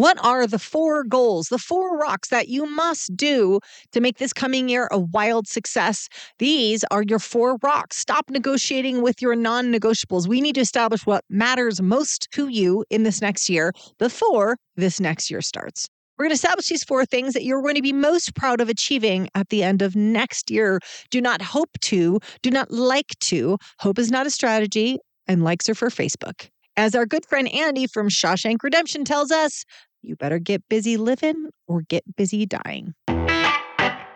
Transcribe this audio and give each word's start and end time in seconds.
What 0.00 0.16
are 0.24 0.46
the 0.46 0.58
four 0.58 1.04
goals, 1.04 1.48
the 1.48 1.58
four 1.58 1.98
rocks 1.98 2.30
that 2.30 2.48
you 2.48 2.64
must 2.64 3.14
do 3.14 3.60
to 3.92 4.00
make 4.00 4.16
this 4.16 4.32
coming 4.32 4.70
year 4.70 4.88
a 4.90 4.98
wild 4.98 5.46
success? 5.46 6.08
These 6.38 6.84
are 6.90 7.02
your 7.02 7.18
four 7.18 7.58
rocks. 7.62 7.98
Stop 7.98 8.30
negotiating 8.30 9.02
with 9.02 9.20
your 9.20 9.36
non 9.36 9.70
negotiables. 9.70 10.26
We 10.26 10.40
need 10.40 10.54
to 10.54 10.62
establish 10.62 11.04
what 11.04 11.22
matters 11.28 11.82
most 11.82 12.28
to 12.30 12.48
you 12.48 12.82
in 12.88 13.02
this 13.02 13.20
next 13.20 13.50
year 13.50 13.74
before 13.98 14.56
this 14.74 15.00
next 15.00 15.30
year 15.30 15.42
starts. 15.42 15.86
We're 16.16 16.24
going 16.24 16.30
to 16.30 16.34
establish 16.36 16.68
these 16.68 16.82
four 16.82 17.04
things 17.04 17.34
that 17.34 17.44
you're 17.44 17.60
going 17.60 17.74
to 17.74 17.82
be 17.82 17.92
most 17.92 18.34
proud 18.34 18.62
of 18.62 18.70
achieving 18.70 19.28
at 19.34 19.50
the 19.50 19.62
end 19.62 19.82
of 19.82 19.96
next 19.96 20.50
year. 20.50 20.80
Do 21.10 21.20
not 21.20 21.42
hope 21.42 21.78
to, 21.82 22.20
do 22.40 22.50
not 22.50 22.70
like 22.70 23.18
to. 23.24 23.58
Hope 23.80 23.98
is 23.98 24.10
not 24.10 24.26
a 24.26 24.30
strategy, 24.30 24.96
and 25.28 25.44
likes 25.44 25.68
are 25.68 25.74
for 25.74 25.90
Facebook. 25.90 26.48
As 26.80 26.94
our 26.94 27.04
good 27.04 27.26
friend 27.26 27.52
Andy 27.52 27.86
from 27.86 28.08
Shawshank 28.08 28.62
Redemption 28.62 29.04
tells 29.04 29.30
us, 29.30 29.64
you 30.02 30.16
better 30.16 30.38
get 30.38 30.68
busy 30.68 30.96
living 30.96 31.50
or 31.66 31.82
get 31.82 32.04
busy 32.16 32.46
dying. 32.46 32.94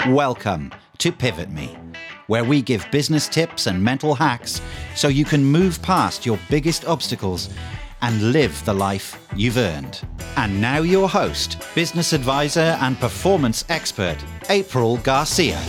Welcome 0.08 0.72
to 0.98 1.12
Pivot 1.12 1.50
Me, 1.50 1.76
where 2.26 2.44
we 2.44 2.62
give 2.62 2.86
business 2.90 3.28
tips 3.28 3.66
and 3.66 3.82
mental 3.82 4.14
hacks 4.14 4.60
so 4.94 5.08
you 5.08 5.24
can 5.24 5.44
move 5.44 5.80
past 5.82 6.26
your 6.26 6.38
biggest 6.50 6.84
obstacles 6.86 7.48
and 8.02 8.32
live 8.32 8.62
the 8.64 8.74
life 8.74 9.26
you've 9.34 9.56
earned. 9.56 10.00
And 10.36 10.60
now, 10.60 10.78
your 10.78 11.08
host, 11.08 11.62
business 11.74 12.12
advisor, 12.12 12.76
and 12.80 12.98
performance 12.98 13.64
expert, 13.68 14.18
April 14.50 14.98
Garcia. 14.98 15.60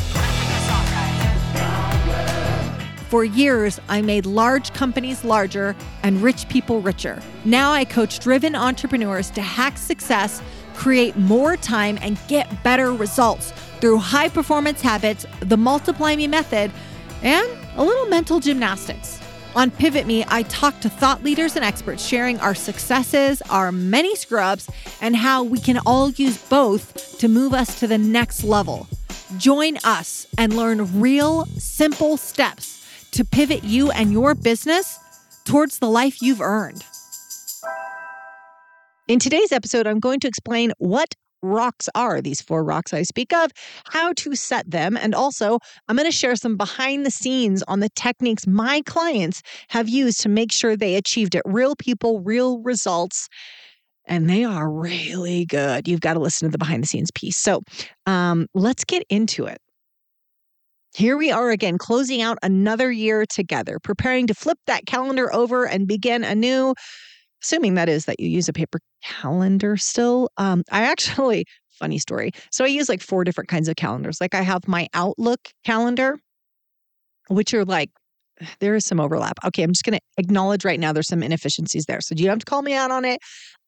For 3.16 3.24
years, 3.24 3.80
I 3.88 4.02
made 4.02 4.26
large 4.26 4.74
companies 4.74 5.24
larger 5.24 5.74
and 6.04 6.22
rich 6.22 6.50
people 6.50 6.82
richer. 6.82 7.22
Now 7.46 7.72
I 7.72 7.86
coach 7.86 8.20
driven 8.20 8.56
entrepreneurs 8.56 9.30
to 9.32 9.42
hack 9.42 9.78
success, 9.78 10.42
create 10.74 11.16
more 11.16 11.56
time, 11.56 11.98
and 12.02 12.20
get 12.28 12.62
better 12.62 12.92
results 12.92 13.54
through 13.80 14.00
high 14.00 14.28
performance 14.28 14.82
habits, 14.82 15.26
the 15.40 15.56
Multiply 15.56 16.18
Me 16.18 16.28
method, 16.28 16.74
and 17.24 17.50
a 17.78 17.86
little 17.86 18.06
mental 18.08 18.42
gymnastics. 18.42 19.22
On 19.56 19.72
Pivot 19.72 20.06
Me, 20.06 20.26
I 20.28 20.44
talk 20.44 20.82
to 20.82 20.90
thought 20.90 21.24
leaders 21.24 21.56
and 21.56 21.64
experts 21.64 22.06
sharing 22.06 22.38
our 22.42 22.54
successes, 22.54 23.42
our 23.44 23.72
many 23.72 24.18
scrubs, 24.18 24.70
and 25.00 25.16
how 25.16 25.42
we 25.42 25.60
can 25.60 25.80
all 25.86 26.10
use 26.10 26.38
both 26.38 27.18
to 27.20 27.30
move 27.30 27.54
us 27.54 27.80
to 27.80 27.88
the 27.88 27.98
next 27.98 28.44
level. 28.44 28.90
Join 29.38 29.78
us 29.86 30.28
and 30.38 30.54
learn 30.54 31.00
real, 31.00 31.46
simple 31.58 32.18
steps 32.18 32.82
to 33.16 33.24
pivot 33.24 33.64
you 33.64 33.92
and 33.92 34.12
your 34.12 34.36
business 34.36 35.00
towards 35.46 35.80
the 35.80 35.90
life 35.90 36.22
you've 36.22 36.42
earned. 36.42 36.84
In 39.08 39.20
today's 39.20 39.54
episode, 39.54 39.88
I'm 39.88 40.00
going 40.00 40.20
to 40.20 40.28
explain 40.28 40.74
what 40.80 41.16
rocks 41.42 41.88
are, 41.96 42.22
these 42.22 42.42
four 42.42 42.64
rocks 42.64 42.94
I 42.94 43.04
speak 43.04 43.32
of, 43.32 43.52
how 43.86 44.12
to 44.14 44.36
set 44.36 44.70
them, 44.70 44.98
and 44.98 45.16
also 45.16 45.60
I'm 45.88 45.96
going 45.96 46.10
to 46.10 46.18
share 46.18 46.36
some 46.36 46.58
behind 46.58 47.06
the 47.06 47.12
scenes 47.12 47.64
on 47.70 47.80
the 47.80 47.90
techniques 47.96 48.46
my 48.48 48.82
clients 48.86 49.42
have 49.70 49.88
used 49.88 50.20
to 50.22 50.30
make 50.30 50.52
sure 50.52 50.76
they 50.76 50.96
achieved 50.96 51.36
it. 51.36 51.44
Real 51.46 51.76
people, 51.78 52.20
real 52.20 52.60
results. 52.64 53.30
And 54.08 54.30
they 54.30 54.44
are 54.44 54.70
really 54.70 55.46
good. 55.46 55.88
You've 55.88 56.02
got 56.02 56.16
to 56.16 56.20
listen 56.20 56.48
to 56.48 56.52
the 56.52 56.58
behind 56.58 56.84
the 56.84 56.88
scenes 56.88 57.12
piece. 57.12 57.38
So 57.38 57.62
um, 58.06 58.48
let's 58.54 58.84
get 58.84 59.04
into 59.10 59.46
it. 59.46 59.58
Here 60.96 61.18
we 61.18 61.30
are 61.30 61.50
again, 61.50 61.78
closing 61.78 62.22
out 62.22 62.38
another 62.42 62.90
year 62.90 63.26
together, 63.26 63.80
preparing 63.80 64.28
to 64.28 64.34
flip 64.34 64.58
that 64.66 64.86
calendar 64.86 65.34
over 65.36 65.68
and 65.68 65.90
begin 65.90 66.24
anew. 66.24 66.74
Assuming 67.44 67.74
that 67.74 67.90
is 67.90 68.06
that 68.06 68.18
you 68.18 68.30
use 68.30 68.48
a 68.48 68.54
paper 68.54 68.80
calendar 69.04 69.76
still. 69.76 70.30
Um, 70.38 70.64
I 70.72 70.84
actually, 70.84 71.48
funny 71.70 72.00
story. 72.00 72.32
So 72.50 72.64
I 72.64 72.70
use 72.70 72.88
like 72.88 73.02
four 73.02 73.26
different 73.26 73.50
kinds 73.50 73.68
of 73.68 73.76
calendars. 73.76 74.22
Like 74.22 74.34
I 74.34 74.42
have 74.42 74.70
my 74.70 74.88
Outlook 74.94 75.50
calendar, 75.66 76.18
which 77.28 77.54
are 77.54 77.66
like 77.66 77.92
there 78.60 78.76
is 78.76 78.86
some 78.86 79.00
overlap. 79.00 79.38
Okay, 79.46 79.64
I'm 79.64 79.72
just 79.72 79.84
going 79.84 79.98
to 79.98 80.02
acknowledge 80.18 80.66
right 80.66 80.80
now 80.80 80.92
there's 80.94 81.08
some 81.08 81.24
inefficiencies 81.24 81.86
there. 81.86 82.02
So 82.02 82.16
you 82.16 82.26
don't 82.26 82.34
have 82.34 82.40
to 82.40 82.46
call 82.46 82.62
me 82.62 82.74
out 82.74 82.92
on 82.92 83.06
it. 83.06 83.20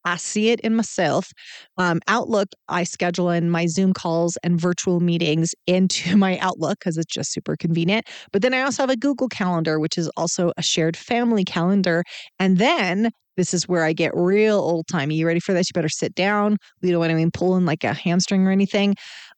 I 0.04 0.16
see 0.16 0.50
it 0.50 0.60
in 0.60 0.76
myself. 0.76 1.30
Um, 1.76 2.00
Outlook, 2.06 2.48
I 2.68 2.84
schedule 2.84 3.30
in 3.30 3.50
my 3.50 3.66
Zoom 3.66 3.92
calls 3.92 4.38
and 4.42 4.60
virtual 4.60 5.00
meetings 5.00 5.54
into 5.66 6.16
my 6.24 6.38
Outlook 6.38 6.78
because 6.78 6.96
it's 6.96 7.12
just 7.12 7.32
super 7.32 7.56
convenient. 7.56 8.06
But 8.32 8.42
then 8.42 8.54
I 8.54 8.62
also 8.62 8.82
have 8.82 8.90
a 8.90 8.96
Google 8.96 9.28
Calendar, 9.28 9.78
which 9.80 9.98
is 9.98 10.08
also 10.16 10.52
a 10.56 10.62
shared 10.62 10.96
family 10.96 11.44
calendar. 11.44 12.04
And 12.38 12.58
then 12.58 13.10
this 13.36 13.54
is 13.54 13.68
where 13.68 13.84
I 13.84 13.92
get 13.92 14.12
real 14.14 14.56
old 14.56 14.86
timey. 14.88 15.14
You 15.14 15.26
ready 15.26 15.40
for 15.40 15.52
this? 15.52 15.68
You 15.68 15.72
better 15.74 15.88
sit 15.88 16.14
down. 16.14 16.56
We 16.82 16.90
don't 16.90 16.98
want 16.98 17.10
to 17.10 17.16
be 17.16 17.30
pulling 17.30 17.64
like 17.64 17.84
a 17.84 17.94
hamstring 17.94 18.46
or 18.46 18.50
anything. 18.50 18.96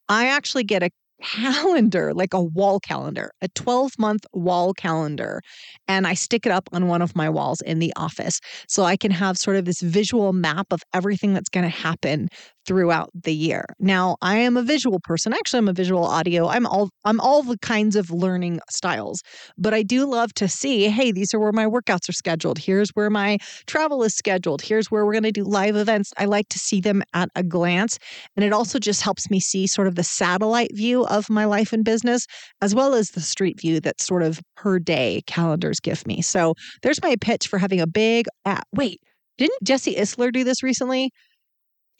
I 0.09 0.27
actually 0.29 0.65
get 0.65 0.83
a 0.83 0.91
calendar, 1.22 2.12
like 2.14 2.34
a 2.34 2.42
wall 2.42 2.81
calendar, 2.81 3.32
a 3.42 3.48
12 3.48 3.98
month 3.98 4.26
wall 4.32 4.72
calendar. 4.75 5.41
And 5.88 6.06
I 6.06 6.14
stick 6.14 6.47
it 6.47 6.53
up 6.53 6.69
on 6.72 6.88
one 6.88 7.03
of 7.03 7.16
my 7.16 7.28
walls 7.28 7.60
in 7.60 7.78
the 7.78 7.92
office 7.97 8.41
so 8.69 8.84
I 8.84 8.97
can 8.97 9.10
have 9.10 9.38
sort 9.38 9.56
of 9.56 9.64
this 9.64 9.81
visual 9.81 10.32
map 10.32 10.66
of 10.70 10.82
everything 10.94 11.34
that's 11.34 11.48
going 11.48 11.64
to 11.64 11.76
happen 11.76 12.28
throughout 12.66 13.10
the 13.15 13.34
year. 13.34 13.65
Now, 13.78 14.16
I 14.21 14.37
am 14.37 14.56
a 14.56 14.62
visual 14.62 15.00
person. 15.00 15.32
Actually, 15.32 15.59
I'm 15.59 15.69
a 15.69 15.72
visual 15.72 16.04
audio. 16.04 16.48
I'm 16.48 16.66
all 16.66 16.91
I'm 17.04 17.21
all 17.21 17.43
the 17.43 17.59
kinds 17.59 17.97
of 17.97 18.10
learning 18.10 18.60
styles. 18.71 19.22
But 19.56 19.75
I 19.75 19.82
do 19.82 20.06
love 20.06 20.32
to 20.34 20.48
see, 20.48 20.88
hey, 20.88 21.12
these 21.12 21.32
are 21.34 21.41
where 21.41 21.53
my 21.53 21.66
workouts 21.66 22.09
are 22.09 22.12
scheduled. 22.12 22.59
Here's 22.59 22.91
where 22.91 23.10
my 23.10 23.38
travel 23.66 24.03
is 24.03 24.15
scheduled. 24.15 24.62
Here's 24.62 24.91
where 24.91 25.04
we're 25.04 25.12
going 25.12 25.22
to 25.25 25.32
do 25.32 25.44
live 25.44 25.76
events. 25.76 26.12
I 26.19 26.26
like 26.26 26.49
to 26.50 26.59
see 26.59 26.81
them 26.81 27.03
at 27.15 27.28
a 27.34 27.43
glance, 27.43 27.99
and 28.37 28.44
it 28.44 28.53
also 28.53 28.78
just 28.78 29.03
helps 29.03 29.31
me 29.31 29.41
see 29.41 29.66
sort 29.66 29.88
of 29.88 29.94
the 29.94 30.04
satellite 30.04 30.75
view 30.75 31.04
of 31.06 31.31
my 31.31 31.44
life 31.44 31.72
and 31.72 31.84
business 31.84 32.26
as 32.60 32.75
well 32.75 32.94
as 32.94 33.10
the 33.10 33.20
street 33.20 33.60
view 33.60 33.81
that 33.81 34.00
sort 34.00 34.22
of 34.22 34.41
per 34.56 34.78
day 34.78 35.22
calendars 35.26 35.81
give 35.81 36.06
me. 36.06 36.22
So, 36.22 36.54
there's 36.82 37.03
my 37.03 37.16
pitch 37.20 37.49
for 37.49 37.59
having 37.59 37.81
a 37.81 37.87
big 37.87 38.26
uh, 38.44 38.60
wait, 38.75 39.00
didn't 39.38 39.62
Jesse 39.62 39.94
Itzler 39.94 40.32
do 40.32 40.44
this 40.44 40.62
recently? 40.62 41.10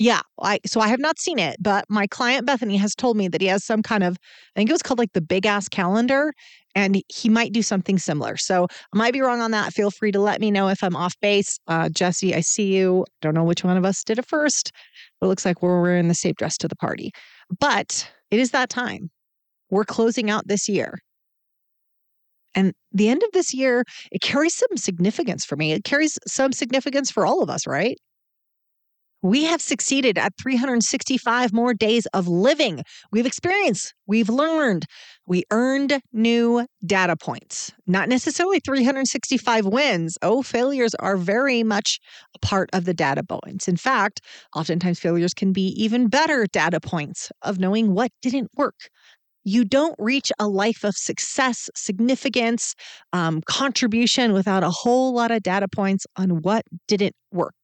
Yeah, 0.01 0.21
I 0.41 0.61
so 0.65 0.81
I 0.81 0.89
have 0.89 0.99
not 0.99 1.19
seen 1.21 1.39
it, 1.39 1.57
but 1.61 1.85
my 1.91 2.07
client 2.07 2.47
Bethany 2.47 2.79
has 2.79 2.95
told 2.95 3.19
me 3.19 3.29
that 3.29 3.43
he 3.43 3.49
has 3.49 3.63
some 3.63 3.83
kind 3.83 4.03
of 4.03 4.17
I 4.57 4.61
think 4.61 4.71
it 4.71 4.73
was 4.73 4.81
called 4.83 4.99
like 4.99 5.13
the 5.13 5.21
big 5.21 5.45
ass 5.45 5.69
calendar 5.69 6.33
and 6.75 7.03
he 7.09 7.29
might 7.29 7.53
do 7.53 7.63
something 7.63 7.99
similar. 7.99 8.39
So 8.39 8.65
I 8.95 8.97
might 8.97 9.13
be 9.13 9.21
wrong 9.21 9.43
on 9.43 9.51
that. 9.51 9.75
Feel 9.75 9.91
free 9.91 10.11
to 10.13 10.19
let 10.19 10.41
me 10.41 10.51
know 10.51 10.69
if 10.69 10.83
I'm 10.83 10.97
off 10.97 11.15
base. 11.21 11.59
Uh, 11.69 11.91
Jesse, 11.91 12.35
I 12.35 12.41
see 12.41 12.75
you. 12.75 13.05
Don't 13.21 13.35
know 13.35 13.45
which 13.45 13.63
one 13.63 13.77
of 13.77 13.85
us 13.85 14.03
did 14.03 14.19
it 14.19 14.25
first. 14.27 14.73
It 15.21 15.27
looks 15.27 15.45
like 15.45 15.61
we're 15.63 15.83
wearing 15.83 16.09
the 16.09 16.15
same 16.15 16.33
dress 16.39 16.57
to 16.59 16.69
the 16.69 16.77
party. 16.77 17.11
But 17.59 18.11
it 18.31 18.41
is 18.41 18.53
that 18.53 18.71
time. 18.71 19.11
We're 19.71 19.85
closing 19.85 20.31
out 20.31 20.49
this 20.49 20.69
year. 20.69 21.01
And 22.55 22.73
the 22.93 23.09
end 23.09 23.23
of 23.23 23.31
this 23.33 23.53
year, 23.55 23.85
it 24.13 24.23
carries 24.23 24.55
some 24.55 24.77
significance 24.77 25.45
for 25.45 25.57
me. 25.57 25.73
It 25.73 25.85
carries 25.85 26.19
some 26.27 26.53
significance 26.53 27.11
for 27.11 27.27
all 27.27 27.43
of 27.43 27.51
us, 27.51 27.67
right? 27.67 27.97
We 29.23 29.45
have 29.45 29.61
succeeded 29.61 30.17
at 30.17 30.33
365 30.41 31.53
more 31.53 31.75
days 31.75 32.07
of 32.07 32.27
living. 32.27 32.83
We've 33.13 33.27
experienced, 33.27 33.95
we've 34.07 34.31
learned, 34.31 34.87
we 35.27 35.45
earned 35.51 36.01
new 36.13 36.67
data 36.87 37.17
points. 37.17 37.71
Not 37.87 38.09
necessarily 38.09 38.61
365 38.61 39.67
wins. 39.67 40.17
Oh, 40.23 40.43
failures 40.43 40.95
are 40.95 41.19
very 41.19 41.63
much 41.63 42.01
a 42.35 42.39
part 42.39 42.71
of 42.73 42.87
the 42.87 42.95
data 42.95 43.23
points. 43.23 43.69
In 43.69 43.77
fact, 43.77 44.23
oftentimes 44.57 44.99
failures 44.99 45.35
can 45.35 45.53
be 45.53 45.69
even 45.77 46.09
better 46.09 46.47
data 46.47 46.81
points 46.81 47.31
of 47.43 47.59
knowing 47.59 47.93
what 47.93 48.11
didn't 48.23 48.51
work. 48.57 48.89
You 49.45 49.65
don't 49.67 49.97
reach 49.99 50.33
a 50.39 50.49
life 50.49 50.83
of 50.83 50.97
success, 50.97 51.69
significance, 51.75 52.75
um, 53.13 53.43
contribution 53.43 54.33
without 54.33 54.65
a 54.65 54.71
whole 54.71 55.15
lot 55.15 55.31
of 55.31 55.43
data 55.43 55.69
points 55.69 56.07
on 56.17 56.43
what 56.43 56.65
didn't 56.89 57.15
work. 57.33 57.55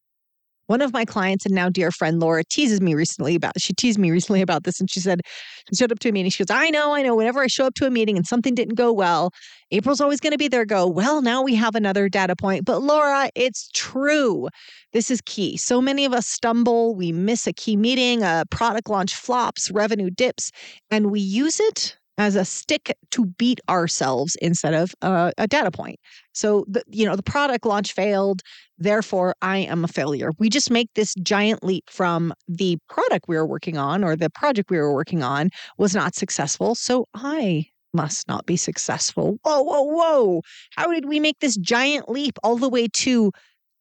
One 0.66 0.82
of 0.82 0.92
my 0.92 1.04
clients 1.04 1.46
and 1.46 1.54
now 1.54 1.68
dear 1.68 1.90
friend 1.90 2.18
Laura 2.18 2.42
teases 2.44 2.80
me 2.80 2.94
recently 2.94 3.34
about 3.34 3.60
she 3.60 3.72
teased 3.72 3.98
me 3.98 4.10
recently 4.10 4.40
about 4.40 4.64
this 4.64 4.80
and 4.80 4.90
she 4.90 5.00
said 5.00 5.20
she 5.68 5.76
showed 5.76 5.92
up 5.92 5.98
to 6.00 6.08
a 6.08 6.12
meeting. 6.12 6.30
She 6.30 6.44
goes, 6.44 6.54
I 6.54 6.70
know, 6.70 6.94
I 6.94 7.02
know. 7.02 7.14
Whenever 7.14 7.40
I 7.40 7.46
show 7.46 7.66
up 7.66 7.74
to 7.74 7.86
a 7.86 7.90
meeting 7.90 8.16
and 8.16 8.26
something 8.26 8.54
didn't 8.54 8.74
go 8.74 8.92
well, 8.92 9.30
April's 9.70 10.00
always 10.00 10.20
going 10.20 10.32
to 10.32 10.38
be 10.38 10.48
there. 10.48 10.64
Go, 10.64 10.86
well, 10.86 11.22
now 11.22 11.42
we 11.42 11.54
have 11.54 11.74
another 11.74 12.08
data 12.08 12.34
point. 12.36 12.64
But 12.64 12.82
Laura, 12.82 13.30
it's 13.34 13.68
true. 13.74 14.48
This 14.92 15.10
is 15.10 15.20
key. 15.22 15.56
So 15.56 15.80
many 15.80 16.04
of 16.04 16.12
us 16.12 16.26
stumble, 16.26 16.94
we 16.94 17.12
miss 17.12 17.46
a 17.46 17.52
key 17.52 17.76
meeting, 17.76 18.22
a 18.22 18.44
product 18.50 18.88
launch 18.88 19.14
flops, 19.14 19.70
revenue 19.70 20.10
dips, 20.10 20.50
and 20.90 21.10
we 21.10 21.20
use 21.20 21.60
it 21.60 21.96
as 22.18 22.36
a 22.36 22.44
stick 22.44 22.96
to 23.10 23.26
beat 23.38 23.60
ourselves 23.68 24.36
instead 24.40 24.74
of 24.74 24.94
uh, 25.02 25.32
a 25.38 25.46
data 25.46 25.70
point. 25.70 25.98
So 26.32 26.64
the 26.68 26.82
you 26.88 27.04
know 27.06 27.16
the 27.16 27.22
product 27.22 27.66
launch 27.66 27.92
failed, 27.92 28.42
therefore 28.78 29.34
I 29.42 29.58
am 29.58 29.84
a 29.84 29.88
failure. 29.88 30.30
We 30.38 30.48
just 30.48 30.70
make 30.70 30.88
this 30.94 31.14
giant 31.22 31.62
leap 31.62 31.84
from 31.90 32.32
the 32.48 32.78
product 32.88 33.26
we 33.28 33.36
were 33.36 33.46
working 33.46 33.78
on 33.78 34.04
or 34.04 34.16
the 34.16 34.30
project 34.30 34.70
we 34.70 34.78
were 34.78 34.94
working 34.94 35.22
on 35.22 35.50
was 35.78 35.94
not 35.94 36.14
successful, 36.14 36.74
so 36.74 37.06
I 37.14 37.66
must 37.92 38.28
not 38.28 38.46
be 38.46 38.56
successful. 38.56 39.38
Whoa, 39.42 39.62
whoa, 39.62 39.82
whoa. 39.82 40.42
How 40.76 40.92
did 40.92 41.06
we 41.06 41.20
make 41.20 41.38
this 41.40 41.56
giant 41.56 42.08
leap 42.08 42.38
all 42.42 42.56
the 42.56 42.68
way 42.68 42.88
to 42.88 43.32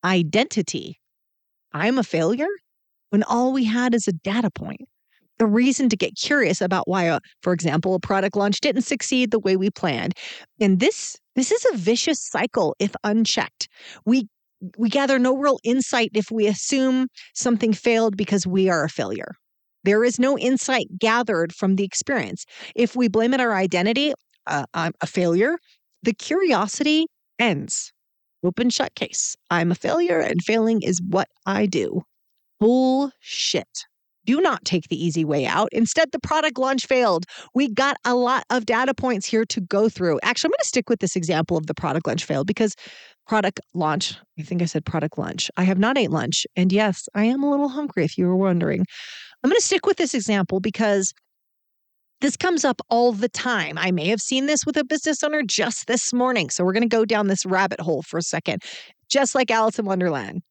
identity? 0.03 0.99
I'm 1.73 1.97
a 1.97 2.03
failure? 2.03 2.47
when 3.15 3.23
all 3.23 3.53
we 3.53 3.63
had 3.63 3.95
is 3.95 4.09
a 4.09 4.11
data 4.11 4.51
point. 4.51 4.81
The 5.37 5.45
reason 5.45 5.89
to 5.89 5.97
get 5.97 6.15
curious 6.15 6.61
about 6.61 6.87
why, 6.87 7.03
a, 7.03 7.19
for 7.41 7.51
example, 7.53 7.93
a 7.93 7.99
product 7.99 8.37
launch 8.37 8.61
didn't 8.61 8.83
succeed 8.83 9.31
the 9.31 9.39
way 9.39 9.57
we 9.57 9.69
planned. 9.69 10.13
And 10.61 10.79
this 10.79 11.17
this 11.35 11.51
is 11.51 11.65
a 11.73 11.77
vicious 11.77 12.21
cycle 12.21 12.75
if 12.79 12.95
unchecked. 13.03 13.67
We 14.05 14.27
we 14.77 14.89
gather 14.89 15.19
no 15.19 15.35
real 15.35 15.59
insight 15.63 16.11
if 16.13 16.31
we 16.31 16.47
assume 16.47 17.07
something 17.33 17.73
failed 17.73 18.15
because 18.15 18.47
we 18.47 18.69
are 18.69 18.83
a 18.85 18.89
failure. 18.89 19.33
There 19.83 20.03
is 20.03 20.19
no 20.19 20.37
insight 20.37 20.87
gathered 20.97 21.53
from 21.53 21.75
the 21.75 21.83
experience. 21.83 22.45
If 22.75 22.95
we 22.95 23.07
blame 23.07 23.33
it 23.33 23.41
our 23.41 23.53
identity, 23.53 24.13
uh, 24.47 24.65
I'm 24.73 24.93
a 25.01 25.07
failure, 25.07 25.57
the 26.01 26.13
curiosity 26.13 27.07
ends. 27.39 27.91
Open 28.43 28.69
shut 28.69 28.95
case. 28.95 29.35
I'm 29.49 29.71
a 29.71 29.75
failure 29.75 30.19
and 30.19 30.41
failing 30.41 30.81
is 30.81 31.01
what 31.07 31.27
I 31.45 31.65
do. 31.65 32.03
Bullshit. 32.59 33.85
Do 34.25 34.41
not 34.41 34.65
take 34.65 34.87
the 34.89 35.03
easy 35.03 35.23
way 35.23 35.45
out. 35.45 35.69
Instead, 35.71 36.11
the 36.11 36.19
product 36.19 36.57
launch 36.57 36.85
failed. 36.85 37.25
We 37.53 37.69
got 37.69 37.97
a 38.05 38.15
lot 38.15 38.43
of 38.49 38.65
data 38.65 38.93
points 38.93 39.25
here 39.25 39.45
to 39.45 39.61
go 39.61 39.89
through. 39.89 40.19
Actually, 40.23 40.49
I'm 40.49 40.51
going 40.51 40.59
to 40.61 40.67
stick 40.67 40.89
with 40.89 40.99
this 40.99 41.15
example 41.15 41.57
of 41.57 41.67
the 41.67 41.73
product 41.73 42.07
launch 42.07 42.25
failed 42.25 42.47
because 42.47 42.75
product 43.27 43.59
launch, 43.73 44.17
I 44.39 44.43
think 44.43 44.61
I 44.61 44.65
said 44.65 44.85
product 44.85 45.17
lunch. 45.17 45.49
I 45.57 45.63
have 45.63 45.79
not 45.79 45.97
ate 45.97 46.11
lunch. 46.11 46.45
And 46.55 46.71
yes, 46.71 47.07
I 47.13 47.25
am 47.25 47.43
a 47.43 47.49
little 47.49 47.69
hungry 47.69 48.03
if 48.03 48.17
you 48.17 48.25
were 48.25 48.35
wondering. 48.35 48.85
I'm 49.43 49.49
going 49.49 49.59
to 49.59 49.65
stick 49.65 49.85
with 49.85 49.97
this 49.97 50.13
example 50.13 50.59
because 50.59 51.13
this 52.21 52.37
comes 52.37 52.65
up 52.65 52.81
all 52.89 53.11
the 53.11 53.29
time. 53.29 53.77
I 53.77 53.91
may 53.91 54.07
have 54.07 54.21
seen 54.21 54.45
this 54.45 54.65
with 54.65 54.77
a 54.77 54.83
business 54.83 55.23
owner 55.23 55.43
just 55.43 55.87
this 55.87 56.13
morning. 56.13 56.49
So 56.49 56.63
we're 56.63 56.73
going 56.73 56.89
to 56.89 56.95
go 56.95 57.05
down 57.05 57.27
this 57.27 57.45
rabbit 57.45 57.79
hole 57.79 58.01
for 58.01 58.17
a 58.17 58.23
second, 58.23 58.63
just 59.09 59.35
like 59.35 59.51
Alice 59.51 59.77
in 59.77 59.85
Wonderland. 59.85 60.41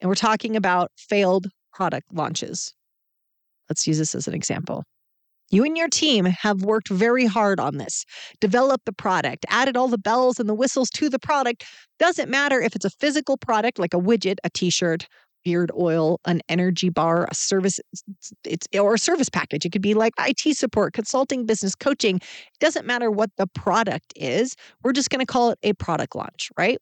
And 0.00 0.08
we're 0.08 0.14
talking 0.14 0.56
about 0.56 0.92
failed 0.96 1.46
product 1.72 2.12
launches. 2.12 2.72
Let's 3.68 3.86
use 3.86 3.98
this 3.98 4.14
as 4.14 4.28
an 4.28 4.34
example. 4.34 4.84
You 5.50 5.64
and 5.64 5.76
your 5.76 5.88
team 5.88 6.24
have 6.24 6.62
worked 6.62 6.88
very 6.88 7.24
hard 7.24 7.60
on 7.60 7.76
this, 7.76 8.04
developed 8.40 8.84
the 8.84 8.92
product, 8.92 9.46
added 9.48 9.76
all 9.76 9.88
the 9.88 9.98
bells 9.98 10.40
and 10.40 10.48
the 10.48 10.54
whistles 10.54 10.90
to 10.90 11.08
the 11.08 11.20
product. 11.20 11.64
Doesn't 12.00 12.28
matter 12.28 12.60
if 12.60 12.74
it's 12.74 12.84
a 12.84 12.90
physical 12.90 13.36
product 13.36 13.78
like 13.78 13.94
a 13.94 13.98
widget, 13.98 14.36
a 14.42 14.50
t 14.50 14.70
shirt, 14.70 15.06
beard 15.44 15.70
oil, 15.78 16.18
an 16.24 16.40
energy 16.48 16.88
bar, 16.88 17.28
a 17.30 17.34
service 17.34 17.78
it's 18.44 18.66
or 18.76 18.94
a 18.94 18.98
service 18.98 19.28
package. 19.28 19.64
It 19.64 19.70
could 19.70 19.82
be 19.82 19.94
like 19.94 20.12
IT 20.18 20.56
support, 20.56 20.92
consulting, 20.92 21.46
business 21.46 21.76
coaching. 21.76 22.16
It 22.16 22.58
doesn't 22.58 22.84
matter 22.84 23.12
what 23.12 23.30
the 23.36 23.46
product 23.46 24.12
is. 24.16 24.56
We're 24.82 24.92
just 24.92 25.08
going 25.08 25.24
to 25.24 25.32
call 25.32 25.50
it 25.50 25.58
a 25.62 25.72
product 25.74 26.16
launch, 26.16 26.50
right? 26.58 26.78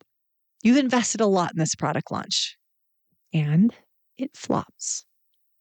You've 0.63 0.79
invested 0.79 1.21
a 1.21 1.27
lot 1.27 1.53
in 1.53 1.59
this 1.59 1.75
product 1.75 2.11
launch 2.11 2.57
and 3.35 3.75
it 4.17 4.31
flops. 4.35 5.05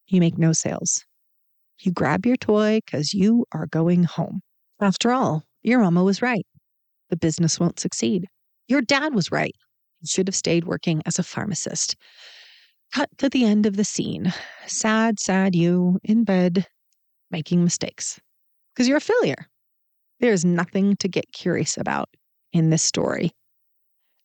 You 0.06 0.20
make 0.20 0.38
no 0.38 0.54
sales. 0.54 1.04
You 1.80 1.92
grab 1.92 2.24
your 2.26 2.36
toy 2.36 2.80
because 2.84 3.12
you 3.12 3.44
are 3.52 3.66
going 3.66 4.04
home. 4.04 4.40
After 4.80 5.12
all, 5.12 5.42
your 5.62 5.80
mama 5.80 6.04
was 6.04 6.22
right. 6.22 6.46
The 7.10 7.16
business 7.16 7.60
won't 7.60 7.80
succeed. 7.80 8.26
Your 8.68 8.80
dad 8.80 9.14
was 9.14 9.30
right. 9.30 9.54
You 10.00 10.08
should 10.08 10.28
have 10.28 10.34
stayed 10.34 10.64
working 10.64 11.02
as 11.06 11.18
a 11.18 11.22
pharmacist. 11.22 11.96
Cut 12.92 13.08
to 13.18 13.28
the 13.28 13.44
end 13.44 13.66
of 13.66 13.76
the 13.76 13.84
scene. 13.84 14.32
Sad, 14.66 15.18
sad 15.18 15.54
you 15.54 15.98
in 16.04 16.24
bed 16.24 16.66
making 17.30 17.64
mistakes 17.64 18.20
because 18.74 18.88
you're 18.88 18.98
a 18.98 19.00
failure. 19.00 19.48
There's 20.20 20.44
nothing 20.44 20.96
to 20.96 21.08
get 21.08 21.32
curious 21.32 21.76
about 21.76 22.08
in 22.52 22.70
this 22.70 22.82
story. 22.82 23.32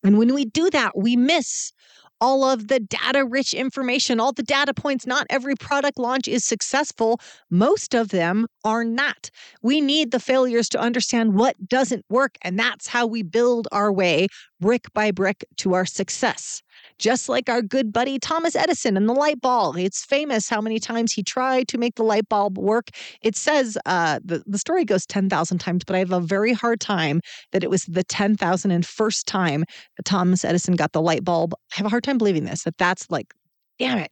And 0.04 0.18
when 0.18 0.34
we 0.34 0.46
do 0.46 0.70
that, 0.70 0.98
we 0.98 1.16
miss 1.16 1.72
all 2.22 2.44
of 2.44 2.68
the 2.68 2.80
data 2.80 3.26
rich 3.26 3.54
information, 3.54 4.20
all 4.20 4.32
the 4.32 4.44
data 4.44 4.74
points. 4.74 5.06
Not 5.06 5.28
every 5.30 5.56
product 5.56 5.98
launch 5.98 6.28
is 6.28 6.44
successful. 6.44 7.20
Most 7.50 7.94
of 7.94 8.10
them 8.10 8.48
are 8.64 8.84
not. 8.84 9.30
We 9.62 9.82
need 9.82 10.12
the 10.12 10.20
failures 10.20 10.70
to 10.70 10.80
understand 10.80 11.36
what 11.36 11.68
doesn't 11.68 12.06
work. 12.10 12.38
And 12.42 12.60
that's 12.60 12.88
how 12.88 13.06
we 13.06 13.24
build 13.24 13.68
our 13.72 13.92
way 13.92 14.28
brick 14.60 14.94
by 14.94 15.12
brick 15.12 15.46
to 15.58 15.74
our 15.74 15.86
success 15.86 16.62
just 17.00 17.30
like 17.30 17.50
our 17.50 17.62
good 17.62 17.92
buddy 17.92 18.20
Thomas 18.20 18.56
Edison 18.56 18.98
and 18.98 19.10
the 19.10 19.14
light 19.14 19.42
bulb. 19.42 19.78
It's 19.78 20.06
famous 20.06 20.50
how 20.50 20.62
many 20.62 20.80
times 20.80 21.14
he 21.14 21.24
tried 21.24 21.68
to 21.70 21.78
make 21.78 21.96
the 21.96 22.04
light 22.04 22.30
bulb 22.30 22.58
work. 22.58 22.90
It 23.22 23.36
says 23.36 23.78
uh, 23.86 24.20
the, 24.24 24.44
the 24.46 24.60
story 24.60 24.86
goes 24.86 25.06
10,000 25.06 25.58
times, 25.58 25.84
but 25.84 25.96
I 25.96 26.00
have 26.00 26.12
a 26.12 26.20
very 26.20 26.54
hard 26.54 26.80
time 26.80 27.22
that 27.52 27.64
it 27.64 27.70
was 27.70 27.86
the 27.86 28.04
10,001st 28.04 29.24
time 29.26 29.64
Thomas 30.06 30.46
Edison 30.46 30.76
got 30.76 30.92
the 30.92 31.02
light 31.02 31.24
bulb. 31.24 31.54
I 31.74 31.78
have 31.78 31.86
a 31.86 31.90
hard 31.90 32.04
time 32.04 32.18
believing 32.18 32.44
this, 32.44 32.64
that 32.64 32.78
that's 32.78 33.10
like, 33.10 33.34
damn 33.80 33.98
it. 33.98 34.12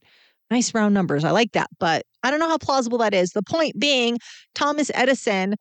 Nice 0.50 0.74
round 0.74 0.94
numbers. 0.94 1.26
I 1.26 1.32
like 1.32 1.52
that. 1.52 1.68
But 1.78 2.06
I 2.24 2.32
don't 2.32 2.40
know 2.40 2.48
how 2.48 2.58
plausible 2.58 2.98
that 3.00 3.14
is. 3.14 3.32
The 3.32 3.44
point 3.44 3.78
being, 3.78 4.18
Thomas 4.56 4.90
Edison 4.94 5.56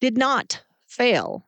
did 0.00 0.16
not 0.16 0.62
fail 0.86 1.47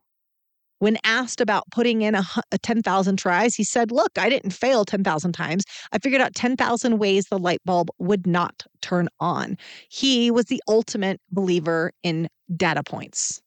when 0.81 0.97
asked 1.05 1.41
about 1.41 1.71
putting 1.71 2.03
in 2.03 2.15
a, 2.15 2.25
a 2.51 2.59
10,000 2.59 3.17
tries, 3.17 3.55
he 3.55 3.63
said, 3.63 3.93
Look, 3.93 4.19
I 4.19 4.29
didn't 4.29 4.51
fail 4.51 4.85
10,000 4.85 5.33
times. 5.33 5.63
I 5.93 5.99
figured 5.99 6.21
out 6.21 6.35
10,000 6.35 6.99
ways 6.99 7.27
the 7.27 7.39
light 7.39 7.61
bulb 7.65 7.91
would 7.99 8.27
not 8.27 8.67
turn 8.81 9.09
on. 9.21 9.57
He 9.89 10.31
was 10.31 10.47
the 10.47 10.63
ultimate 10.67 11.21
believer 11.31 11.93
in 12.03 12.29
data 12.57 12.83
points. 12.83 13.41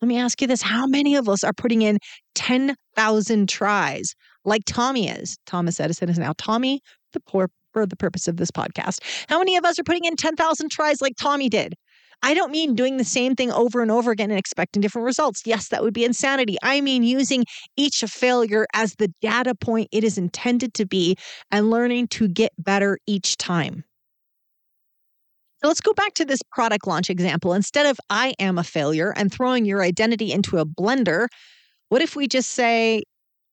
Let 0.00 0.08
me 0.08 0.18
ask 0.18 0.40
you 0.40 0.46
this 0.46 0.62
How 0.62 0.86
many 0.86 1.16
of 1.16 1.28
us 1.28 1.42
are 1.42 1.54
putting 1.54 1.82
in 1.82 1.98
10,000 2.34 3.48
tries 3.48 4.14
like 4.44 4.62
Tommy 4.66 5.08
is? 5.08 5.38
Thomas 5.46 5.80
Edison 5.80 6.10
is 6.10 6.18
now 6.18 6.34
Tommy, 6.36 6.80
the 7.14 7.20
poor 7.20 7.48
for 7.72 7.86
the 7.86 7.96
purpose 7.96 8.28
of 8.28 8.36
this 8.36 8.50
podcast. 8.50 9.00
How 9.28 9.38
many 9.38 9.56
of 9.56 9.64
us 9.64 9.78
are 9.78 9.82
putting 9.82 10.04
in 10.04 10.14
10,000 10.14 10.70
tries 10.70 11.00
like 11.00 11.14
Tommy 11.18 11.48
did? 11.48 11.74
I 12.24 12.32
don't 12.32 12.50
mean 12.50 12.74
doing 12.74 12.96
the 12.96 13.04
same 13.04 13.36
thing 13.36 13.52
over 13.52 13.82
and 13.82 13.90
over 13.90 14.10
again 14.10 14.30
and 14.30 14.38
expecting 14.38 14.80
different 14.80 15.04
results. 15.04 15.42
Yes, 15.44 15.68
that 15.68 15.82
would 15.82 15.92
be 15.92 16.06
insanity. 16.06 16.56
I 16.62 16.80
mean 16.80 17.02
using 17.02 17.44
each 17.76 18.00
failure 18.00 18.66
as 18.72 18.94
the 18.94 19.12
data 19.20 19.54
point 19.54 19.88
it 19.92 20.04
is 20.04 20.16
intended 20.16 20.72
to 20.74 20.86
be 20.86 21.16
and 21.50 21.70
learning 21.70 22.08
to 22.08 22.26
get 22.26 22.52
better 22.56 22.98
each 23.06 23.36
time. 23.36 23.84
So 25.60 25.68
let's 25.68 25.82
go 25.82 25.92
back 25.92 26.14
to 26.14 26.24
this 26.24 26.40
product 26.50 26.86
launch 26.86 27.10
example. 27.10 27.52
Instead 27.52 27.84
of 27.84 27.98
I 28.08 28.32
am 28.38 28.56
a 28.56 28.64
failure 28.64 29.12
and 29.14 29.30
throwing 29.30 29.66
your 29.66 29.82
identity 29.82 30.32
into 30.32 30.56
a 30.56 30.64
blender, 30.64 31.26
what 31.90 32.00
if 32.00 32.16
we 32.16 32.26
just 32.26 32.52
say, 32.52 33.02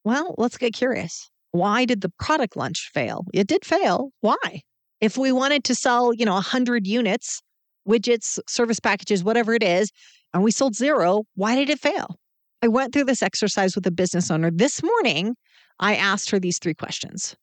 well, 0.06 0.34
let's 0.38 0.58
get 0.58 0.74
curious. 0.74 1.30
Why 1.52 1.84
did 1.84 2.00
the 2.00 2.12
product 2.20 2.56
launch 2.56 2.90
fail? 2.94 3.26
It 3.34 3.48
did 3.48 3.66
fail. 3.66 4.12
Why? 4.22 4.62
If 5.02 5.18
we 5.18 5.34
wanted 5.34 5.66
to 5.66 5.76
sell, 5.76 6.14
you 6.14 6.24
know, 6.26 6.36
100 6.36 6.88
units, 6.88 7.42
widgets, 7.88 8.40
service 8.48 8.80
packages, 8.80 9.24
whatever 9.24 9.54
it 9.54 9.64
is, 9.64 9.92
and 10.34 10.44
we 10.44 10.52
sold 10.52 10.76
zero, 10.76 11.24
why 11.36 11.56
did 11.56 11.70
it 11.70 11.80
fail? 11.80 12.18
I 12.62 12.68
went 12.68 12.94
through 12.94 13.06
this 13.06 13.24
exercise 13.24 13.76
with 13.76 13.86
a 13.88 13.92
business 13.92 14.30
owner 14.30 14.52
this 14.52 14.84
morning. 14.84 15.36
I 15.80 15.96
asked 15.96 16.30
her 16.30 16.40
these 16.40 16.60
three 16.60 16.76
questions. 16.76 17.36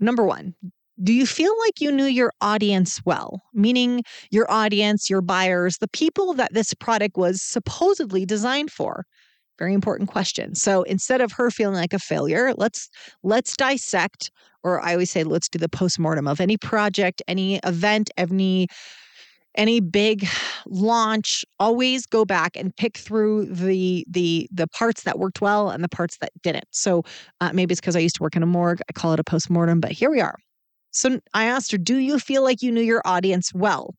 Number 0.00 0.24
one, 0.24 0.54
do 1.02 1.12
you 1.12 1.26
feel 1.26 1.52
like 1.66 1.80
you 1.80 1.92
knew 1.92 2.06
your 2.06 2.32
audience 2.40 3.00
well? 3.04 3.42
Meaning 3.52 4.02
your 4.30 4.50
audience, 4.50 5.08
your 5.08 5.20
buyers, 5.20 5.78
the 5.78 5.88
people 5.88 6.34
that 6.34 6.54
this 6.54 6.74
product 6.74 7.16
was 7.16 7.42
supposedly 7.42 8.24
designed 8.24 8.70
for. 8.72 9.04
Very 9.58 9.74
important 9.74 10.08
question. 10.08 10.54
So 10.54 10.82
instead 10.84 11.20
of 11.20 11.32
her 11.32 11.50
feeling 11.50 11.74
like 11.74 11.92
a 11.92 11.98
failure, 11.98 12.52
let's 12.56 12.88
let's 13.22 13.56
dissect, 13.56 14.30
or 14.62 14.80
I 14.80 14.92
always 14.92 15.10
say 15.10 15.24
let's 15.24 15.48
do 15.48 15.58
the 15.58 15.68
postmortem 15.68 16.26
of 16.28 16.40
any 16.40 16.56
project, 16.56 17.22
any 17.28 17.56
event, 17.64 18.10
any 18.16 18.68
any 19.58 19.80
big 19.80 20.26
launch 20.66 21.44
always 21.58 22.06
go 22.06 22.24
back 22.24 22.56
and 22.56 22.74
pick 22.76 22.96
through 22.96 23.46
the 23.46 24.06
the 24.08 24.48
the 24.52 24.68
parts 24.68 25.02
that 25.02 25.18
worked 25.18 25.40
well 25.42 25.68
and 25.68 25.84
the 25.84 25.88
parts 25.88 26.16
that 26.18 26.30
didn't. 26.42 26.68
So 26.70 27.02
uh, 27.40 27.50
maybe 27.52 27.72
it's 27.72 27.80
because 27.80 27.96
i 27.96 27.98
used 27.98 28.16
to 28.16 28.22
work 28.22 28.36
in 28.36 28.42
a 28.42 28.46
morgue 28.46 28.80
i 28.88 28.92
call 28.92 29.12
it 29.12 29.20
a 29.20 29.24
postmortem 29.24 29.80
but 29.80 29.92
here 29.92 30.10
we 30.10 30.20
are. 30.20 30.36
So 30.92 31.20
i 31.34 31.44
asked 31.44 31.72
her 31.72 31.78
do 31.78 31.96
you 31.98 32.18
feel 32.18 32.42
like 32.42 32.62
you 32.62 32.72
knew 32.72 32.80
your 32.82 33.02
audience 33.04 33.52
well? 33.52 33.94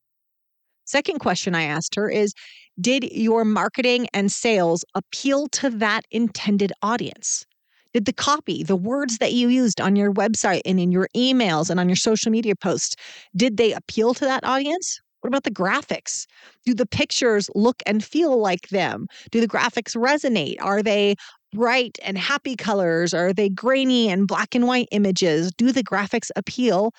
Second 0.86 1.20
question 1.20 1.54
i 1.54 1.64
asked 1.64 1.96
her 1.96 2.10
is 2.10 2.34
did 2.80 3.04
your 3.12 3.44
marketing 3.44 4.08
and 4.14 4.32
sales 4.32 4.86
appeal 4.96 5.48
to 5.50 5.70
that 5.70 6.06
intended 6.12 6.72
audience? 6.82 7.46
Did 7.94 8.06
the 8.06 8.14
copy, 8.14 8.64
the 8.64 8.76
words 8.76 9.18
that 9.18 9.34
you 9.34 9.50
used 9.50 9.82
on 9.82 9.96
your 9.96 10.14
website 10.14 10.62
and 10.66 10.80
in 10.80 10.92
your 10.92 11.10
emails 11.16 11.70
and 11.70 11.80
on 11.80 11.90
your 11.90 11.96
social 11.96 12.32
media 12.32 12.56
posts, 12.56 12.96
did 13.36 13.58
they 13.58 13.74
appeal 13.74 14.14
to 14.14 14.26
that 14.26 14.44
audience? 14.46 15.02
What 15.22 15.28
about 15.28 15.44
the 15.44 15.52
graphics? 15.52 16.26
Do 16.66 16.74
the 16.74 16.86
pictures 16.86 17.50
look 17.56 17.84
and 17.86 18.04
feel 18.04 18.38
like 18.38 18.70
them? 18.70 19.08
Do 19.32 19.42
the 19.42 19.48
graphics 19.48 19.96
resonate? 19.96 20.58
Are 20.62 20.82
they 20.82 21.16
bright 21.54 21.98
and 22.04 22.18
happy 22.18 22.56
colors? 22.56 23.14
Are 23.14 23.34
they 23.34 23.50
grainy 23.50 24.10
and 24.10 24.28
black 24.28 24.56
and 24.56 24.68
white 24.68 24.88
images? 24.92 25.52
Do 25.58 25.72
the 25.72 25.84
graphics 25.84 26.30
appeal? 26.36 26.94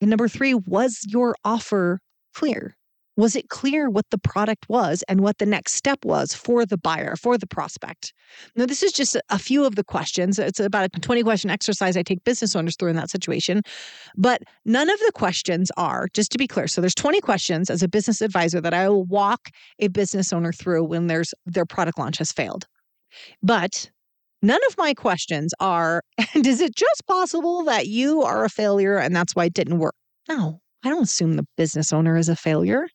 And 0.00 0.10
number 0.10 0.28
three, 0.28 0.54
was 0.54 1.00
your 1.08 1.34
offer 1.44 2.00
clear? 2.34 2.76
Was 3.16 3.36
it 3.36 3.48
clear 3.48 3.88
what 3.88 4.06
the 4.10 4.18
product 4.18 4.68
was 4.68 5.04
and 5.08 5.20
what 5.20 5.38
the 5.38 5.46
next 5.46 5.74
step 5.74 6.04
was 6.04 6.34
for 6.34 6.66
the 6.66 6.76
buyer, 6.76 7.14
for 7.16 7.38
the 7.38 7.46
prospect? 7.46 8.12
Now, 8.56 8.66
this 8.66 8.82
is 8.82 8.92
just 8.92 9.16
a 9.30 9.38
few 9.38 9.64
of 9.64 9.76
the 9.76 9.84
questions. 9.84 10.38
It's 10.38 10.58
about 10.58 10.90
a 10.96 11.00
20 11.00 11.22
question 11.22 11.50
exercise 11.50 11.96
I 11.96 12.02
take 12.02 12.24
business 12.24 12.56
owners 12.56 12.76
through 12.76 12.90
in 12.90 12.96
that 12.96 13.10
situation. 13.10 13.62
But 14.16 14.42
none 14.64 14.90
of 14.90 14.98
the 15.00 15.12
questions 15.14 15.70
are, 15.76 16.08
just 16.12 16.32
to 16.32 16.38
be 16.38 16.48
clear, 16.48 16.66
so 16.66 16.80
there's 16.80 16.94
20 16.94 17.20
questions 17.20 17.70
as 17.70 17.82
a 17.82 17.88
business 17.88 18.20
advisor 18.20 18.60
that 18.60 18.74
I 18.74 18.88
will 18.88 19.04
walk 19.04 19.50
a 19.78 19.88
business 19.88 20.32
owner 20.32 20.52
through 20.52 20.84
when 20.84 21.06
there's 21.06 21.32
their 21.46 21.66
product 21.66 21.98
launch 21.98 22.18
has 22.18 22.32
failed. 22.32 22.66
But 23.42 23.90
None 24.44 24.60
of 24.68 24.76
my 24.76 24.92
questions 24.92 25.54
are, 25.58 26.02
and 26.34 26.46
is 26.46 26.60
it 26.60 26.76
just 26.76 27.06
possible 27.06 27.64
that 27.64 27.86
you 27.86 28.22
are 28.24 28.44
a 28.44 28.50
failure 28.50 28.98
and 28.98 29.16
that's 29.16 29.34
why 29.34 29.46
it 29.46 29.54
didn't 29.54 29.78
work? 29.78 29.94
No, 30.28 30.60
I 30.84 30.90
don't 30.90 31.04
assume 31.04 31.36
the 31.36 31.46
business 31.56 31.94
owner 31.94 32.18
is 32.18 32.28
a 32.28 32.36
failure. 32.36 32.86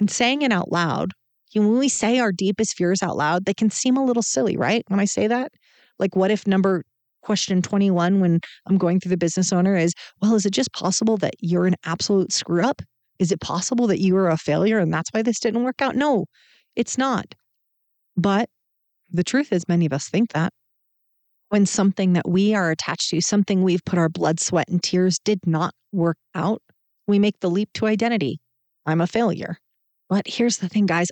And 0.00 0.10
saying 0.10 0.42
it 0.42 0.52
out 0.52 0.70
loud, 0.70 1.12
when 1.54 1.78
we 1.78 1.88
say 1.88 2.18
our 2.18 2.32
deepest 2.32 2.76
fears 2.76 3.02
out 3.02 3.16
loud, 3.16 3.44
they 3.44 3.54
can 3.54 3.70
seem 3.70 3.96
a 3.96 4.04
little 4.04 4.22
silly, 4.22 4.56
right? 4.56 4.82
When 4.88 5.00
I 5.00 5.06
say 5.06 5.26
that, 5.26 5.52
like, 5.98 6.14
what 6.14 6.30
if 6.30 6.46
number 6.46 6.84
question 7.22 7.60
21 7.60 8.20
when 8.20 8.40
I'm 8.66 8.78
going 8.78 9.00
through 9.00 9.10
the 9.10 9.16
business 9.16 9.52
owner 9.52 9.76
is, 9.76 9.92
well, 10.20 10.34
is 10.34 10.46
it 10.46 10.52
just 10.52 10.72
possible 10.72 11.16
that 11.18 11.34
you're 11.40 11.66
an 11.66 11.74
absolute 11.84 12.32
screw 12.32 12.62
up? 12.62 12.80
Is 13.18 13.32
it 13.32 13.40
possible 13.40 13.86
that 13.88 14.00
you 14.00 14.16
are 14.16 14.28
a 14.28 14.36
failure 14.36 14.78
and 14.78 14.92
that's 14.92 15.10
why 15.10 15.22
this 15.22 15.40
didn't 15.40 15.64
work 15.64 15.82
out? 15.82 15.96
No, 15.96 16.26
it's 16.76 16.96
not. 16.96 17.34
But 18.16 18.48
the 19.10 19.24
truth 19.24 19.52
is, 19.52 19.68
many 19.68 19.86
of 19.86 19.92
us 19.92 20.08
think 20.08 20.32
that. 20.32 20.52
When 21.48 21.66
something 21.66 22.12
that 22.12 22.28
we 22.28 22.54
are 22.54 22.70
attached 22.70 23.10
to, 23.10 23.20
something 23.22 23.62
we've 23.62 23.84
put 23.84 23.98
our 23.98 24.10
blood, 24.10 24.38
sweat, 24.38 24.68
and 24.68 24.82
tears 24.82 25.18
did 25.24 25.40
not 25.46 25.72
work 25.92 26.18
out, 26.34 26.62
we 27.06 27.18
make 27.18 27.40
the 27.40 27.50
leap 27.50 27.70
to 27.74 27.86
identity. 27.86 28.38
I'm 28.84 29.00
a 29.00 29.06
failure. 29.06 29.56
But 30.08 30.26
here's 30.26 30.58
the 30.58 30.68
thing, 30.68 30.86
guys. 30.86 31.08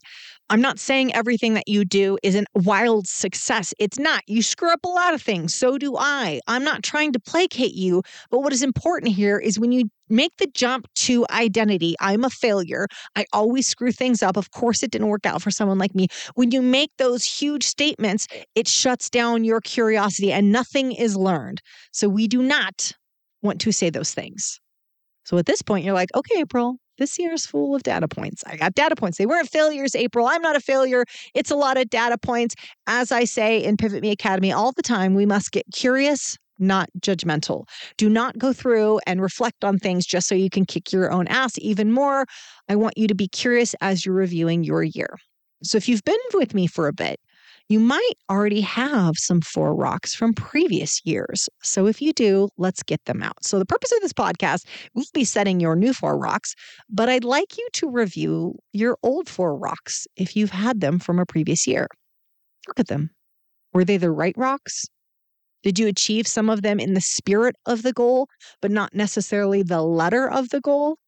I'm 0.49 0.61
not 0.61 0.79
saying 0.79 1.13
everything 1.13 1.55
that 1.55 1.67
you 1.67 1.85
do 1.85 2.19
is 2.23 2.37
a 2.37 2.45
wild 2.55 3.09
success. 3.09 3.75
It's 3.81 3.99
not. 3.99 4.23
You 4.29 4.43
screw 4.43 4.73
up 4.73 4.85
a 4.85 4.89
lot 4.89 5.13
of 5.13 5.21
things. 5.21 5.55
So 5.55 5.77
do 5.77 5.97
I. 5.97 6.41
I'm 6.47 6.63
not 6.63 6.85
trying 6.85 7.13
to 7.15 7.21
placate 7.21 7.75
you. 7.75 8.03
But 8.31 8.41
what 8.41 8.53
is 8.53 8.63
important 8.63 9.13
here 9.13 9.39
is 9.39 9.59
when 9.59 9.73
you 9.73 9.89
make 10.09 10.37
the 10.39 10.47
jump 10.55 10.87
to 10.95 11.27
identity, 11.31 11.97
I'm 12.01 12.25
a 12.25 12.31
failure. 12.31 12.87
I 13.17 13.25
always 13.33 13.67
screw 13.67 13.91
things 13.91 14.23
up. 14.23 14.37
Of 14.37 14.53
course, 14.53 14.85
it 14.85 14.93
didn't 14.93 15.09
work 15.09 15.27
out 15.27 15.43
for 15.43 15.51
someone 15.51 15.79
like 15.79 15.97
me. 15.97 16.07
When 16.37 16.53
you 16.53 16.63
make 16.63 16.91
those 16.97 17.25
huge 17.25 17.65
statements, 17.65 18.29
it 18.55 18.69
shuts 18.69 19.11
down 19.11 19.43
your 19.43 19.61
curiosity 19.61 20.31
and 20.33 20.53
nothing 20.53 20.93
is 20.93 21.17
learned. 21.17 21.61
So 21.91 22.09
we 22.09 22.29
do 22.29 22.41
not 22.41 22.93
want 23.43 23.61
to 23.63 23.73
say 23.73 23.91
those 23.91 24.15
things. 24.15 24.61
So 25.25 25.39
at 25.39 25.47
this 25.47 25.61
point, 25.61 25.85
you're 25.85 25.93
like, 25.93 26.11
okay, 26.15 26.39
April, 26.39 26.77
this 26.99 27.19
year 27.19 27.33
is 27.33 27.47
full 27.47 27.75
of 27.75 27.83
data 27.83 28.09
points. 28.09 28.43
I 28.47 28.57
got 28.57 28.75
data 28.75 28.97
points. 28.97 29.19
They 29.19 29.27
weren't 29.27 29.49
failures, 29.49 29.95
April. 29.95 30.27
I'm 30.27 30.43
not 30.43 30.57
a 30.57 30.61
failure. 30.61 31.05
It's 31.35 31.51
a 31.51 31.57
lot 31.57 31.77
of 31.77 31.91
data 31.91 32.19
points. 32.19 32.55
As 32.87 33.13
I 33.13 33.25
say 33.25 33.63
in 33.63 33.77
Pivot 33.77 34.03
Me 34.03 34.11
Academy 34.11 34.53
all 34.53 34.73
the 34.73 34.83
time, 34.83 35.15
we 35.15 35.27
must 35.27 35.53
get 35.53 35.65
curious, 35.73 36.39
not 36.59 36.89
judgmental. 37.01 37.69
Do 37.97 38.09
not 38.09 38.39
go 38.39 38.53
through 38.53 39.01
and 39.07 39.21
reflect 39.21 39.65
on 39.65 39.79
things 39.79 40.07
just 40.07 40.29
so 40.29 40.35
you 40.35 40.51
can 40.51 40.65
kick 40.65 40.93
your 40.93 41.11
own 41.13 41.27
ass 41.29 41.53
even 41.59 41.93
more. 41.93 42.27
I 42.69 42.77
want 42.77 42.97
you 42.97 43.07
to 43.09 43.15
be 43.15 43.29
curious 43.29 43.75
as 43.81 44.05
you're 44.05 44.15
reviewing 44.15 44.65
your 44.65 44.83
year. 44.83 45.17
So 45.63 45.77
if 45.79 45.89
you've 45.89 46.05
been 46.05 46.17
with 46.35 46.55
me 46.55 46.67
for 46.67 46.87
a 46.87 46.93
bit, 46.93 47.19
you 47.69 47.81
might 47.81 48.13
already 48.31 48.61
have 48.61 49.15
some 49.17 49.41
four 49.41 49.75
rocks 49.75 50.15
from 50.15 50.33
previous 50.33 51.01
years. 51.05 51.49
So 51.63 51.87
if 51.87 52.01
you 52.01 52.13
do, 52.13 52.49
let's 52.57 52.83
get 52.83 53.05
them 53.07 53.23
out. 53.23 53.43
So 53.45 53.59
the 53.59 53.67
purpose 53.67 53.93
of 53.93 54.01
this 54.03 54.13
podcast 54.13 54.67
will 54.95 55.05
be 55.13 55.25
setting 55.25 55.59
your 55.59 55.75
new 55.75 55.93
four 55.93 56.17
rocks, 56.17 56.55
but 56.89 57.09
I'd 57.09 57.25
like 57.25 57.59
you 57.59 57.69
to 57.75 57.91
review 57.91 58.57
your 58.73 58.97
old 59.03 59.29
four 59.29 59.57
rocks 59.57 60.07
if 60.17 60.37
you've 60.37 60.51
had 60.51 60.81
them 60.81 60.99
from 60.99 61.19
a 61.19 61.27
previous 61.27 61.67
year. 61.67 61.89
Look 62.69 62.81
at 62.81 62.89
them. 62.89 63.11
Were 63.73 63.85
they 63.85 63.97
the 63.97 64.11
right 64.11 64.35
rocks? 64.37 64.87
Did 65.63 65.79
you 65.79 65.89
achieve 65.89 66.29
some 66.29 66.49
of 66.49 66.63
them 66.63 66.79
in 66.79 66.95
the 66.95 67.01
spirit 67.01 67.57
of 67.67 67.83
the 67.83 67.93
goal, 67.93 68.29
but 68.63 68.71
not 68.71 68.95
necessarily 68.95 69.65
the 69.65 69.83
letter 69.83 70.31
of 70.31 70.51
the 70.51 70.61
goal? 70.61 70.99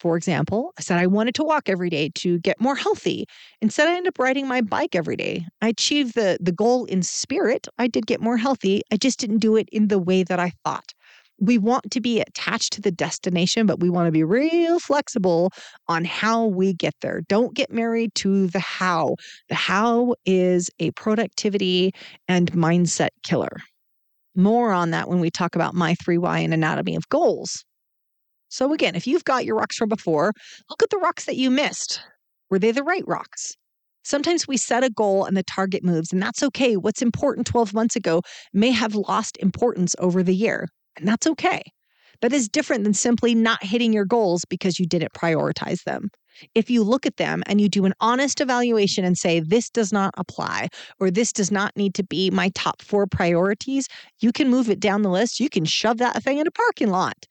For 0.00 0.16
example, 0.16 0.72
I 0.78 0.82
said 0.82 0.98
I 0.98 1.06
wanted 1.06 1.34
to 1.36 1.44
walk 1.44 1.68
every 1.68 1.88
day 1.88 2.10
to 2.16 2.38
get 2.40 2.60
more 2.60 2.76
healthy. 2.76 3.26
Instead, 3.62 3.88
I 3.88 3.96
ended 3.96 4.08
up 4.08 4.18
riding 4.18 4.46
my 4.46 4.60
bike 4.60 4.94
every 4.94 5.16
day. 5.16 5.46
I 5.62 5.68
achieved 5.68 6.14
the, 6.14 6.36
the 6.40 6.52
goal 6.52 6.84
in 6.84 7.02
spirit. 7.02 7.66
I 7.78 7.88
did 7.88 8.06
get 8.06 8.20
more 8.20 8.36
healthy. 8.36 8.82
I 8.92 8.96
just 8.96 9.18
didn't 9.18 9.38
do 9.38 9.56
it 9.56 9.68
in 9.72 9.88
the 9.88 9.98
way 9.98 10.22
that 10.22 10.38
I 10.38 10.52
thought. 10.64 10.92
We 11.38 11.58
want 11.58 11.90
to 11.90 12.00
be 12.00 12.20
attached 12.20 12.72
to 12.74 12.80
the 12.80 12.90
destination, 12.90 13.66
but 13.66 13.80
we 13.80 13.90
want 13.90 14.06
to 14.06 14.12
be 14.12 14.24
real 14.24 14.78
flexible 14.78 15.50
on 15.86 16.04
how 16.04 16.46
we 16.46 16.72
get 16.72 16.94
there. 17.02 17.22
Don't 17.28 17.54
get 17.54 17.70
married 17.70 18.14
to 18.16 18.46
the 18.48 18.60
how. 18.60 19.16
The 19.48 19.54
how 19.54 20.14
is 20.24 20.70
a 20.78 20.92
productivity 20.92 21.92
and 22.26 22.52
mindset 22.52 23.10
killer. 23.22 23.58
More 24.34 24.72
on 24.72 24.90
that 24.90 25.08
when 25.08 25.20
we 25.20 25.30
talk 25.30 25.54
about 25.54 25.74
my 25.74 25.94
3Y 25.94 26.40
and 26.40 26.54
anatomy 26.54 26.96
of 26.96 27.08
goals. 27.08 27.64
So, 28.56 28.72
again, 28.72 28.94
if 28.94 29.06
you've 29.06 29.24
got 29.24 29.44
your 29.44 29.56
rocks 29.56 29.76
from 29.76 29.90
before, 29.90 30.32
look 30.70 30.82
at 30.82 30.88
the 30.88 30.96
rocks 30.96 31.26
that 31.26 31.36
you 31.36 31.50
missed. 31.50 32.00
Were 32.48 32.58
they 32.58 32.72
the 32.72 32.82
right 32.82 33.06
rocks? 33.06 33.54
Sometimes 34.02 34.48
we 34.48 34.56
set 34.56 34.82
a 34.82 34.88
goal 34.88 35.26
and 35.26 35.36
the 35.36 35.42
target 35.42 35.84
moves, 35.84 36.10
and 36.10 36.22
that's 36.22 36.42
okay. 36.42 36.74
What's 36.78 37.02
important 37.02 37.46
12 37.46 37.74
months 37.74 37.96
ago 37.96 38.22
may 38.54 38.70
have 38.70 38.94
lost 38.94 39.36
importance 39.40 39.94
over 39.98 40.22
the 40.22 40.34
year, 40.34 40.68
and 40.96 41.06
that's 41.06 41.26
okay. 41.26 41.64
That 42.22 42.32
is 42.32 42.48
different 42.48 42.84
than 42.84 42.94
simply 42.94 43.34
not 43.34 43.62
hitting 43.62 43.92
your 43.92 44.06
goals 44.06 44.46
because 44.46 44.78
you 44.78 44.86
didn't 44.86 45.12
prioritize 45.12 45.82
them. 45.84 46.08
If 46.54 46.70
you 46.70 46.82
look 46.82 47.04
at 47.04 47.18
them 47.18 47.42
and 47.44 47.60
you 47.60 47.68
do 47.68 47.84
an 47.84 47.92
honest 48.00 48.40
evaluation 48.40 49.04
and 49.04 49.18
say, 49.18 49.38
this 49.38 49.68
does 49.68 49.92
not 49.92 50.14
apply, 50.16 50.68
or 50.98 51.10
this 51.10 51.30
does 51.30 51.50
not 51.50 51.76
need 51.76 51.92
to 51.92 52.02
be 52.02 52.30
my 52.30 52.48
top 52.54 52.80
four 52.80 53.06
priorities, 53.06 53.86
you 54.20 54.32
can 54.32 54.48
move 54.48 54.70
it 54.70 54.80
down 54.80 55.02
the 55.02 55.10
list. 55.10 55.40
You 55.40 55.50
can 55.50 55.66
shove 55.66 55.98
that 55.98 56.22
thing 56.22 56.38
in 56.38 56.46
a 56.46 56.50
parking 56.50 56.88
lot. 56.88 57.26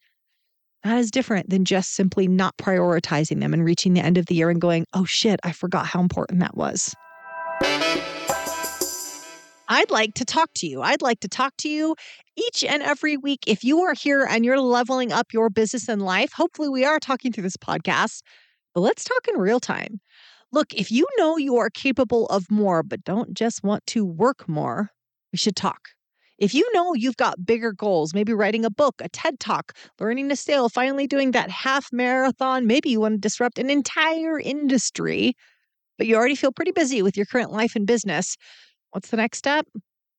That 0.86 0.98
is 0.98 1.10
different 1.10 1.50
than 1.50 1.64
just 1.64 1.94
simply 1.94 2.28
not 2.28 2.56
prioritizing 2.58 3.40
them 3.40 3.52
and 3.52 3.64
reaching 3.64 3.94
the 3.94 4.02
end 4.02 4.18
of 4.18 4.26
the 4.26 4.36
year 4.36 4.50
and 4.50 4.60
going, 4.60 4.86
oh 4.94 5.04
shit, 5.04 5.40
I 5.42 5.50
forgot 5.50 5.84
how 5.84 5.98
important 5.98 6.38
that 6.38 6.56
was. 6.56 6.94
I'd 9.68 9.90
like 9.90 10.14
to 10.14 10.24
talk 10.24 10.50
to 10.58 10.68
you. 10.68 10.82
I'd 10.82 11.02
like 11.02 11.18
to 11.20 11.28
talk 11.28 11.56
to 11.58 11.68
you 11.68 11.96
each 12.36 12.62
and 12.62 12.84
every 12.84 13.16
week. 13.16 13.40
If 13.48 13.64
you 13.64 13.80
are 13.80 13.94
here 13.94 14.28
and 14.30 14.44
you're 14.44 14.60
leveling 14.60 15.10
up 15.10 15.32
your 15.32 15.50
business 15.50 15.88
and 15.88 16.02
life, 16.02 16.30
hopefully 16.32 16.68
we 16.68 16.84
are 16.84 17.00
talking 17.00 17.32
through 17.32 17.42
this 17.42 17.56
podcast, 17.56 18.22
but 18.72 18.82
let's 18.82 19.02
talk 19.02 19.26
in 19.26 19.40
real 19.40 19.58
time. 19.58 20.00
Look, 20.52 20.72
if 20.72 20.92
you 20.92 21.04
know 21.18 21.36
you 21.36 21.56
are 21.56 21.68
capable 21.68 22.26
of 22.26 22.48
more, 22.48 22.84
but 22.84 23.02
don't 23.02 23.34
just 23.34 23.64
want 23.64 23.84
to 23.88 24.04
work 24.04 24.48
more, 24.48 24.92
we 25.32 25.36
should 25.36 25.56
talk. 25.56 25.95
If 26.38 26.54
you 26.54 26.68
know 26.74 26.94
you've 26.94 27.16
got 27.16 27.46
bigger 27.46 27.72
goals, 27.72 28.12
maybe 28.12 28.32
writing 28.34 28.64
a 28.64 28.70
book, 28.70 28.96
a 29.00 29.08
TED 29.08 29.40
talk, 29.40 29.72
learning 29.98 30.28
to 30.28 30.36
sail, 30.36 30.68
finally 30.68 31.06
doing 31.06 31.30
that 31.30 31.50
half 31.50 31.90
marathon, 31.92 32.66
maybe 32.66 32.90
you 32.90 33.00
want 33.00 33.14
to 33.14 33.18
disrupt 33.18 33.58
an 33.58 33.70
entire 33.70 34.38
industry, 34.38 35.34
but 35.98 36.06
you 36.06 36.16
already 36.16 36.34
feel 36.34 36.52
pretty 36.52 36.72
busy 36.72 37.02
with 37.02 37.16
your 37.16 37.26
current 37.26 37.52
life 37.52 37.76
and 37.76 37.86
business, 37.86 38.36
what's 38.92 39.10
the 39.10 39.16
next 39.16 39.38
step? 39.38 39.66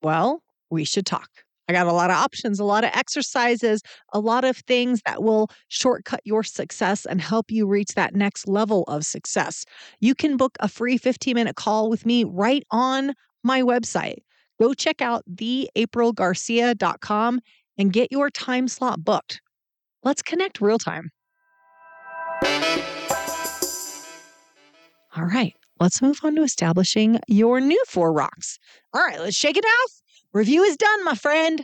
Well, 0.01 0.41
we 0.69 0.85
should 0.85 1.05
talk. 1.05 1.29
I 1.69 1.73
got 1.73 1.87
a 1.87 1.93
lot 1.93 2.09
of 2.09 2.15
options, 2.17 2.59
a 2.59 2.63
lot 2.63 2.83
of 2.85 2.91
exercises, 2.93 3.81
a 4.13 4.19
lot 4.19 4.45
of 4.45 4.57
things 4.57 5.01
that 5.05 5.21
will 5.21 5.49
shortcut 5.67 6.21
your 6.23 6.43
success 6.43 7.05
and 7.05 7.21
help 7.21 7.51
you 7.51 7.67
reach 7.67 7.93
that 7.95 8.15
next 8.15 8.47
level 8.47 8.83
of 8.83 9.05
success. 9.05 9.65
You 9.99 10.15
can 10.15 10.37
book 10.37 10.57
a 10.61 10.69
free 10.69 10.97
15 10.97 11.35
minute 11.35 11.55
call 11.57 11.89
with 11.89 12.05
me 12.05 12.23
right 12.23 12.63
on 12.71 13.13
my 13.43 13.61
website 13.61 14.19
go 14.59 14.73
check 14.73 15.01
out 15.01 15.23
theaprilgarcia.com 15.31 17.39
and 17.77 17.93
get 17.93 18.11
your 18.11 18.29
time 18.29 18.67
slot 18.67 19.03
booked. 19.03 19.41
Let's 20.03 20.21
connect 20.21 20.61
real 20.61 20.77
time. 20.77 21.09
All 25.15 25.25
right, 25.25 25.55
let's 25.79 26.01
move 26.01 26.19
on 26.23 26.35
to 26.35 26.43
establishing 26.43 27.19
your 27.27 27.59
new 27.59 27.81
four 27.87 28.13
rocks. 28.13 28.59
All 28.93 29.01
right, 29.01 29.19
let's 29.19 29.35
shake 29.35 29.57
it 29.57 29.65
off. 29.65 30.01
Review 30.33 30.63
is 30.63 30.77
done, 30.77 31.03
my 31.03 31.15
friend. 31.15 31.63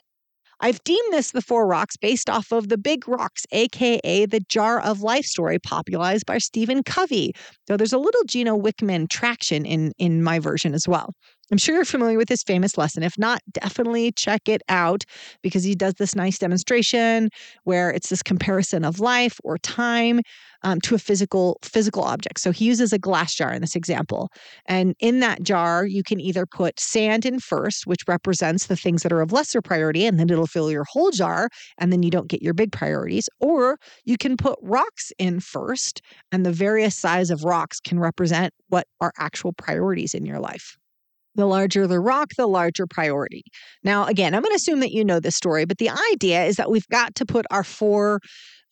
I've 0.59 0.83
deemed 0.85 1.11
this 1.11 1.31
the 1.31 1.41
four 1.41 1.67
rocks 1.67 1.97
based 1.97 2.29
off 2.29 2.53
of 2.53 2.69
the 2.69 2.77
big 2.77 3.07
rocks, 3.07 3.45
aka 3.51 4.25
the 4.25 4.39
jar 4.47 4.79
of 4.79 5.01
life 5.01 5.25
story 5.25 5.59
popularized 5.59 6.25
by 6.25 6.37
Stephen 6.37 6.83
Covey. 6.83 7.33
though 7.67 7.75
there's 7.75 7.93
a 7.93 7.97
little 7.97 8.23
Gino 8.23 8.57
Wickman 8.57 9.09
traction 9.09 9.65
in 9.65 9.91
in 9.97 10.23
my 10.23 10.39
version 10.39 10.73
as 10.73 10.87
well. 10.87 11.13
I'm 11.53 11.59
sure 11.59 11.75
you're 11.75 11.85
familiar 11.85 12.17
with 12.17 12.29
his 12.29 12.41
famous 12.41 12.79
lesson. 12.79 13.03
If 13.03 13.15
not, 13.15 13.39
definitely 13.51 14.11
check 14.13 14.49
it 14.49 14.63
out 14.69 15.03
because 15.43 15.63
he 15.63 15.75
does 15.75 15.93
this 15.99 16.15
nice 16.15 16.39
demonstration 16.39 17.29
where 17.63 17.91
it's 17.91 18.09
this 18.09 18.23
comparison 18.23 18.83
of 18.83 18.99
life 18.99 19.37
or 19.43 19.59
time 19.59 20.21
um, 20.63 20.81
to 20.81 20.95
a 20.95 20.97
physical 20.97 21.59
physical 21.61 22.05
object. 22.05 22.39
So 22.39 22.49
he 22.49 22.65
uses 22.65 22.91
a 22.91 22.97
glass 22.97 23.35
jar 23.35 23.53
in 23.53 23.61
this 23.61 23.75
example, 23.75 24.31
and 24.65 24.95
in 24.99 25.19
that 25.19 25.43
jar 25.43 25.85
you 25.85 26.01
can 26.01 26.19
either 26.19 26.47
put 26.47 26.79
sand 26.79 27.23
in 27.23 27.39
first, 27.39 27.85
which 27.85 28.01
represents 28.07 28.65
the 28.65 28.75
things 28.75 29.03
that 29.03 29.13
are 29.13 29.21
of 29.21 29.31
lesser 29.31 29.61
priority, 29.61 30.07
and 30.07 30.19
then 30.19 30.31
it'll 30.31 30.47
fill 30.47 30.71
your 30.71 30.85
whole 30.89 31.11
jar, 31.11 31.49
and 31.77 31.93
then 31.93 32.01
you 32.01 32.09
don't 32.09 32.29
get 32.29 32.41
your 32.41 32.55
big 32.55 32.71
priorities. 32.71 33.29
Or 33.39 33.77
you 34.05 34.17
can 34.17 34.37
put 34.37 34.57
rocks 34.63 35.11
in 35.19 35.39
first, 35.39 36.01
and 36.31 36.47
the 36.47 36.51
various 36.51 36.95
size 36.95 37.29
of 37.29 37.43
rocks 37.43 37.79
can 37.79 37.99
represent 37.99 38.55
what 38.69 38.87
are 39.01 39.13
actual 39.19 39.53
priorities 39.53 40.15
in 40.15 40.25
your 40.25 40.39
life. 40.39 40.77
The 41.35 41.45
larger 41.45 41.87
the 41.87 41.99
rock, 41.99 42.29
the 42.37 42.47
larger 42.47 42.85
priority. 42.85 43.43
Now, 43.83 44.05
again, 44.05 44.35
I'm 44.35 44.41
going 44.41 44.51
to 44.51 44.55
assume 44.55 44.81
that 44.81 44.91
you 44.91 45.03
know 45.03 45.19
this 45.19 45.35
story, 45.35 45.65
but 45.65 45.79
the 45.79 45.89
idea 46.11 46.45
is 46.45 46.57
that 46.57 46.69
we've 46.69 46.87
got 46.89 47.15
to 47.15 47.25
put 47.25 47.45
our 47.49 47.63
four 47.63 48.19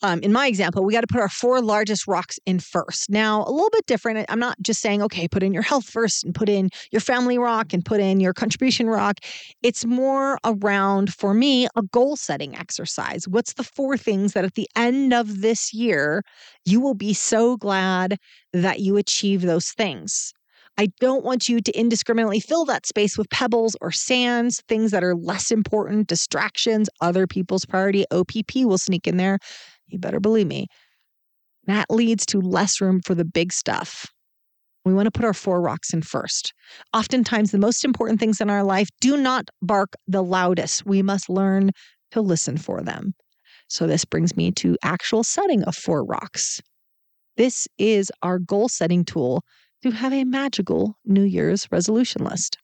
um, 0.04 0.20
in 0.22 0.32
my 0.34 0.48
example, 0.48 0.84
we 0.84 0.94
got 0.94 1.02
to 1.02 1.08
put 1.08 1.22
our 1.22 1.30
four 1.30 1.62
largest 1.62 2.08
rocks 2.08 2.40
in 2.46 2.60
first. 2.60 3.10
Now, 3.10 3.44
a 3.44 3.52
little 3.52 3.70
bit 3.70 3.86
different. 3.86 4.26
I'm 4.30 4.40
not 4.40 4.60
just 4.62 4.82
saying, 4.82 5.02
okay, 5.04 5.28
put 5.28 5.44
in 5.44 5.54
your 5.54 5.62
health 5.62 5.86
first 5.86 6.24
and 6.24 6.34
put 6.34 6.50
in 6.50 6.70
your 6.92 7.02
family 7.02 7.38
rock 7.38 7.72
and 7.72 7.86
put 7.86 8.00
in 8.00 8.20
your 8.20 8.34
contribution 8.34 8.88
rock. 8.88 9.20
It's 9.62 9.86
more 9.86 10.40
around, 10.44 11.14
for 11.14 11.34
me, 11.34 11.68
a 11.76 11.84
goal 11.84 12.16
setting 12.16 12.58
exercise. 12.58 13.28
What's 13.28 13.54
the 13.54 13.64
four 13.64 13.96
things 13.96 14.34
that 14.34 14.46
at 14.46 14.56
the 14.56 14.68
end 14.76 15.14
of 15.14 15.42
this 15.42 15.72
year, 15.72 16.24
you 16.66 16.82
will 16.82 16.96
be 16.96 17.14
so 17.14 17.58
glad 17.58 18.18
that 18.54 18.80
you 18.80 18.98
achieve 18.98 19.44
those 19.44 19.70
things? 19.70 20.34
I 20.78 20.88
don't 21.00 21.24
want 21.24 21.50
you 21.50 21.62
to 21.62 21.72
indiscriminately 21.78 22.40
fill 22.40 22.66
that 22.66 22.86
space 22.86 23.18
with 23.18 23.30
pebbles 23.30 23.76
or 23.82 23.92
sands, 23.92 24.62
things 24.68 24.92
that 24.92 25.04
are 25.04 25.16
less 25.16 25.52
important, 25.52 26.08
distractions, 26.08 26.90
other 27.02 27.28
people's 27.28 27.66
priority. 27.66 28.06
OPP 28.12 28.56
will 28.64 28.78
sneak 28.78 29.08
in 29.08 29.18
there. 29.18 29.38
You 29.88 30.00
better 30.00 30.20
believe 30.20 30.48
me. 30.48 30.68
That 31.68 31.86
leads 31.90 32.26
to 32.28 32.40
less 32.40 32.82
room 32.82 33.02
for 33.06 33.14
the 33.14 33.26
big 33.26 33.54
stuff. 33.54 34.08
We 34.84 34.94
want 34.94 35.06
to 35.06 35.12
put 35.12 35.26
our 35.26 35.34
four 35.34 35.62
rocks 35.62 35.94
in 35.94 36.02
first. 36.02 36.54
Oftentimes, 36.94 37.52
the 37.52 37.60
most 37.60 37.86
important 37.86 38.20
things 38.20 38.42
in 38.42 38.50
our 38.50 38.64
life 38.64 38.90
do 39.00 39.16
not 39.16 39.50
bark 39.62 39.94
the 40.08 40.24
loudest. 40.24 40.86
We 40.86 41.04
must 41.04 41.30
learn 41.30 41.72
to 42.12 42.22
listen 42.22 42.58
for 42.58 42.82
them. 42.82 43.14
So, 43.68 43.86
this 43.86 44.06
brings 44.06 44.36
me 44.36 44.52
to 44.54 44.76
actual 44.84 45.24
setting 45.24 45.64
of 45.64 45.76
four 45.76 46.04
rocks. 46.04 46.62
This 47.38 47.68
is 47.78 48.12
our 48.24 48.40
goal 48.40 48.70
setting 48.70 49.06
tool 49.06 49.44
to 49.84 49.92
have 49.92 50.14
a 50.14 50.24
magical 50.24 50.98
New 51.06 51.24
Year's 51.24 51.68
resolution 51.72 52.24
list. 52.24 52.58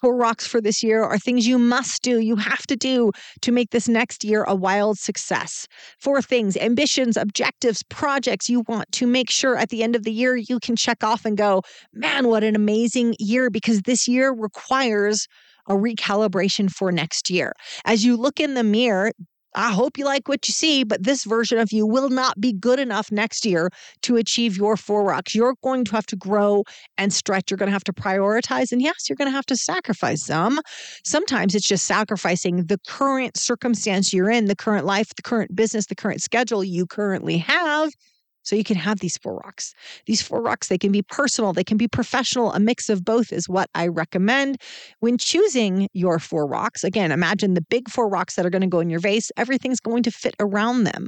Four 0.00 0.16
rocks 0.16 0.46
for 0.46 0.62
this 0.62 0.82
year 0.82 1.02
are 1.02 1.18
things 1.18 1.46
you 1.46 1.58
must 1.58 2.00
do, 2.00 2.20
you 2.20 2.36
have 2.36 2.66
to 2.68 2.76
do 2.76 3.12
to 3.42 3.52
make 3.52 3.70
this 3.70 3.86
next 3.86 4.24
year 4.24 4.44
a 4.44 4.54
wild 4.54 4.98
success. 4.98 5.66
Four 5.98 6.22
things, 6.22 6.56
ambitions, 6.56 7.18
objectives, 7.18 7.82
projects 7.90 8.48
you 8.48 8.64
want 8.66 8.90
to 8.92 9.06
make 9.06 9.30
sure 9.30 9.58
at 9.58 9.68
the 9.68 9.82
end 9.82 9.94
of 9.94 10.04
the 10.04 10.12
year 10.12 10.36
you 10.36 10.58
can 10.58 10.74
check 10.74 11.04
off 11.04 11.26
and 11.26 11.36
go, 11.36 11.60
man, 11.92 12.28
what 12.28 12.44
an 12.44 12.56
amazing 12.56 13.14
year, 13.18 13.50
because 13.50 13.82
this 13.82 14.08
year 14.08 14.32
requires 14.32 15.26
a 15.68 15.74
recalibration 15.74 16.70
for 16.70 16.90
next 16.90 17.28
year. 17.28 17.52
As 17.84 18.02
you 18.02 18.16
look 18.16 18.40
in 18.40 18.54
the 18.54 18.64
mirror, 18.64 19.12
I 19.54 19.72
hope 19.72 19.98
you 19.98 20.04
like 20.04 20.28
what 20.28 20.46
you 20.48 20.52
see, 20.52 20.84
but 20.84 21.02
this 21.02 21.24
version 21.24 21.58
of 21.58 21.72
you 21.72 21.86
will 21.86 22.08
not 22.08 22.40
be 22.40 22.52
good 22.52 22.78
enough 22.78 23.10
next 23.10 23.44
year 23.44 23.70
to 24.02 24.16
achieve 24.16 24.56
your 24.56 24.76
four 24.76 25.04
rocks. 25.04 25.34
You're 25.34 25.54
going 25.62 25.84
to 25.86 25.92
have 25.92 26.06
to 26.06 26.16
grow 26.16 26.64
and 26.98 27.12
stretch. 27.12 27.50
You're 27.50 27.58
going 27.58 27.68
to 27.68 27.72
have 27.72 27.84
to 27.84 27.92
prioritize. 27.92 28.72
And 28.72 28.80
yes, 28.80 29.08
you're 29.08 29.16
going 29.16 29.28
to 29.28 29.32
have 29.32 29.46
to 29.46 29.56
sacrifice 29.56 30.24
some. 30.24 30.60
Sometimes 31.04 31.54
it's 31.54 31.66
just 31.66 31.86
sacrificing 31.86 32.66
the 32.66 32.78
current 32.86 33.36
circumstance 33.36 34.12
you're 34.12 34.30
in, 34.30 34.46
the 34.46 34.56
current 34.56 34.86
life, 34.86 35.14
the 35.16 35.22
current 35.22 35.54
business, 35.54 35.86
the 35.86 35.96
current 35.96 36.22
schedule 36.22 36.62
you 36.62 36.86
currently 36.86 37.38
have 37.38 37.90
so 38.42 38.56
you 38.56 38.64
can 38.64 38.76
have 38.76 39.00
these 39.00 39.18
four 39.18 39.36
rocks. 39.36 39.74
These 40.06 40.22
four 40.22 40.40
rocks, 40.40 40.68
they 40.68 40.78
can 40.78 40.92
be 40.92 41.02
personal, 41.02 41.52
they 41.52 41.64
can 41.64 41.76
be 41.76 41.88
professional. 41.88 42.52
A 42.52 42.60
mix 42.60 42.88
of 42.88 43.04
both 43.04 43.32
is 43.32 43.48
what 43.48 43.68
I 43.74 43.86
recommend. 43.86 44.56
When 45.00 45.18
choosing 45.18 45.88
your 45.92 46.18
four 46.18 46.46
rocks, 46.46 46.84
again, 46.84 47.12
imagine 47.12 47.54
the 47.54 47.62
big 47.62 47.88
four 47.88 48.08
rocks 48.08 48.36
that 48.36 48.46
are 48.46 48.50
going 48.50 48.62
to 48.62 48.68
go 48.68 48.80
in 48.80 48.90
your 48.90 49.00
vase, 49.00 49.30
everything's 49.36 49.80
going 49.80 50.02
to 50.04 50.10
fit 50.10 50.34
around 50.40 50.84
them. 50.84 51.06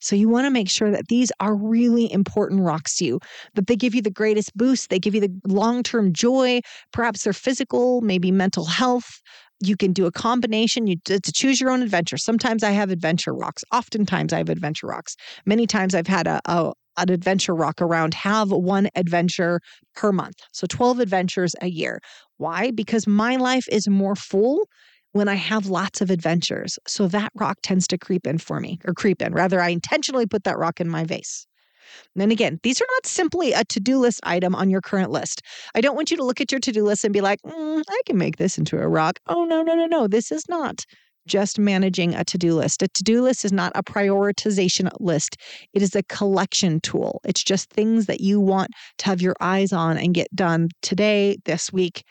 So 0.00 0.14
you 0.14 0.28
want 0.28 0.46
to 0.46 0.50
make 0.50 0.70
sure 0.70 0.92
that 0.92 1.08
these 1.08 1.32
are 1.40 1.56
really 1.56 2.12
important 2.12 2.62
rocks 2.62 2.96
to 2.96 3.04
you, 3.04 3.20
that 3.54 3.66
they 3.66 3.74
give 3.74 3.96
you 3.96 4.02
the 4.02 4.10
greatest 4.10 4.56
boost, 4.56 4.90
they 4.90 5.00
give 5.00 5.14
you 5.14 5.20
the 5.20 5.40
long-term 5.46 6.12
joy, 6.12 6.60
perhaps 6.92 7.24
they're 7.24 7.32
physical, 7.32 8.00
maybe 8.00 8.30
mental 8.30 8.64
health, 8.64 9.20
you 9.60 9.76
can 9.76 9.92
do 9.92 10.06
a 10.06 10.12
combination 10.12 10.86
you 10.86 10.96
to, 11.04 11.20
choose 11.20 11.60
your 11.60 11.70
own 11.70 11.82
adventure. 11.82 12.16
Sometimes 12.16 12.62
i 12.62 12.70
have 12.70 12.90
adventure 12.90 13.34
rocks. 13.34 13.64
Oftentimes 13.72 14.32
i 14.32 14.38
have 14.38 14.48
adventure 14.48 14.86
rocks. 14.86 15.16
Many 15.46 15.66
times 15.66 15.94
i've 15.94 16.06
had 16.06 16.26
a, 16.26 16.40
a 16.46 16.72
an 16.96 17.10
adventure 17.10 17.54
rock 17.54 17.80
around 17.80 18.12
have 18.14 18.50
one 18.50 18.88
adventure 18.96 19.60
per 19.94 20.10
month. 20.10 20.34
So 20.52 20.66
12 20.66 20.98
adventures 20.98 21.54
a 21.62 21.68
year. 21.68 22.00
Why? 22.38 22.72
Because 22.72 23.06
my 23.06 23.36
life 23.36 23.68
is 23.70 23.88
more 23.88 24.16
full 24.16 24.68
when 25.12 25.28
i 25.28 25.34
have 25.34 25.66
lots 25.66 26.00
of 26.00 26.10
adventures. 26.10 26.78
So 26.86 27.08
that 27.08 27.32
rock 27.34 27.58
tends 27.62 27.86
to 27.88 27.98
creep 27.98 28.26
in 28.26 28.38
for 28.38 28.60
me 28.60 28.78
or 28.84 28.94
creep 28.94 29.22
in. 29.22 29.32
Rather 29.32 29.60
i 29.60 29.68
intentionally 29.68 30.26
put 30.26 30.44
that 30.44 30.58
rock 30.58 30.80
in 30.80 30.88
my 30.88 31.04
vase 31.04 31.46
and 32.14 32.22
then 32.22 32.30
again, 32.30 32.58
these 32.62 32.80
are 32.80 32.86
not 32.96 33.06
simply 33.06 33.52
a 33.52 33.64
to 33.64 33.80
do 33.80 33.98
list 33.98 34.20
item 34.22 34.54
on 34.54 34.70
your 34.70 34.80
current 34.80 35.10
list. 35.10 35.42
I 35.74 35.80
don't 35.80 35.96
want 35.96 36.10
you 36.10 36.16
to 36.16 36.24
look 36.24 36.40
at 36.40 36.50
your 36.52 36.60
to 36.60 36.72
do 36.72 36.84
list 36.84 37.04
and 37.04 37.12
be 37.12 37.20
like, 37.20 37.40
mm, 37.42 37.82
I 37.88 38.00
can 38.06 38.18
make 38.18 38.36
this 38.36 38.58
into 38.58 38.78
a 38.78 38.88
rock. 38.88 39.18
Oh, 39.26 39.44
no, 39.44 39.62
no, 39.62 39.74
no, 39.74 39.86
no. 39.86 40.08
This 40.08 40.32
is 40.32 40.44
not 40.48 40.84
just 41.26 41.58
managing 41.58 42.14
a 42.14 42.24
to 42.24 42.38
do 42.38 42.54
list. 42.54 42.82
A 42.82 42.88
to 42.88 43.02
do 43.04 43.22
list 43.22 43.44
is 43.44 43.52
not 43.52 43.70
a 43.74 43.82
prioritization 43.82 44.90
list, 44.98 45.36
it 45.74 45.82
is 45.82 45.94
a 45.94 46.02
collection 46.04 46.80
tool. 46.80 47.20
It's 47.24 47.44
just 47.44 47.70
things 47.70 48.06
that 48.06 48.20
you 48.20 48.40
want 48.40 48.70
to 48.98 49.06
have 49.06 49.20
your 49.20 49.36
eyes 49.40 49.72
on 49.72 49.98
and 49.98 50.14
get 50.14 50.34
done 50.34 50.70
today, 50.82 51.36
this 51.44 51.72
week. 51.72 52.02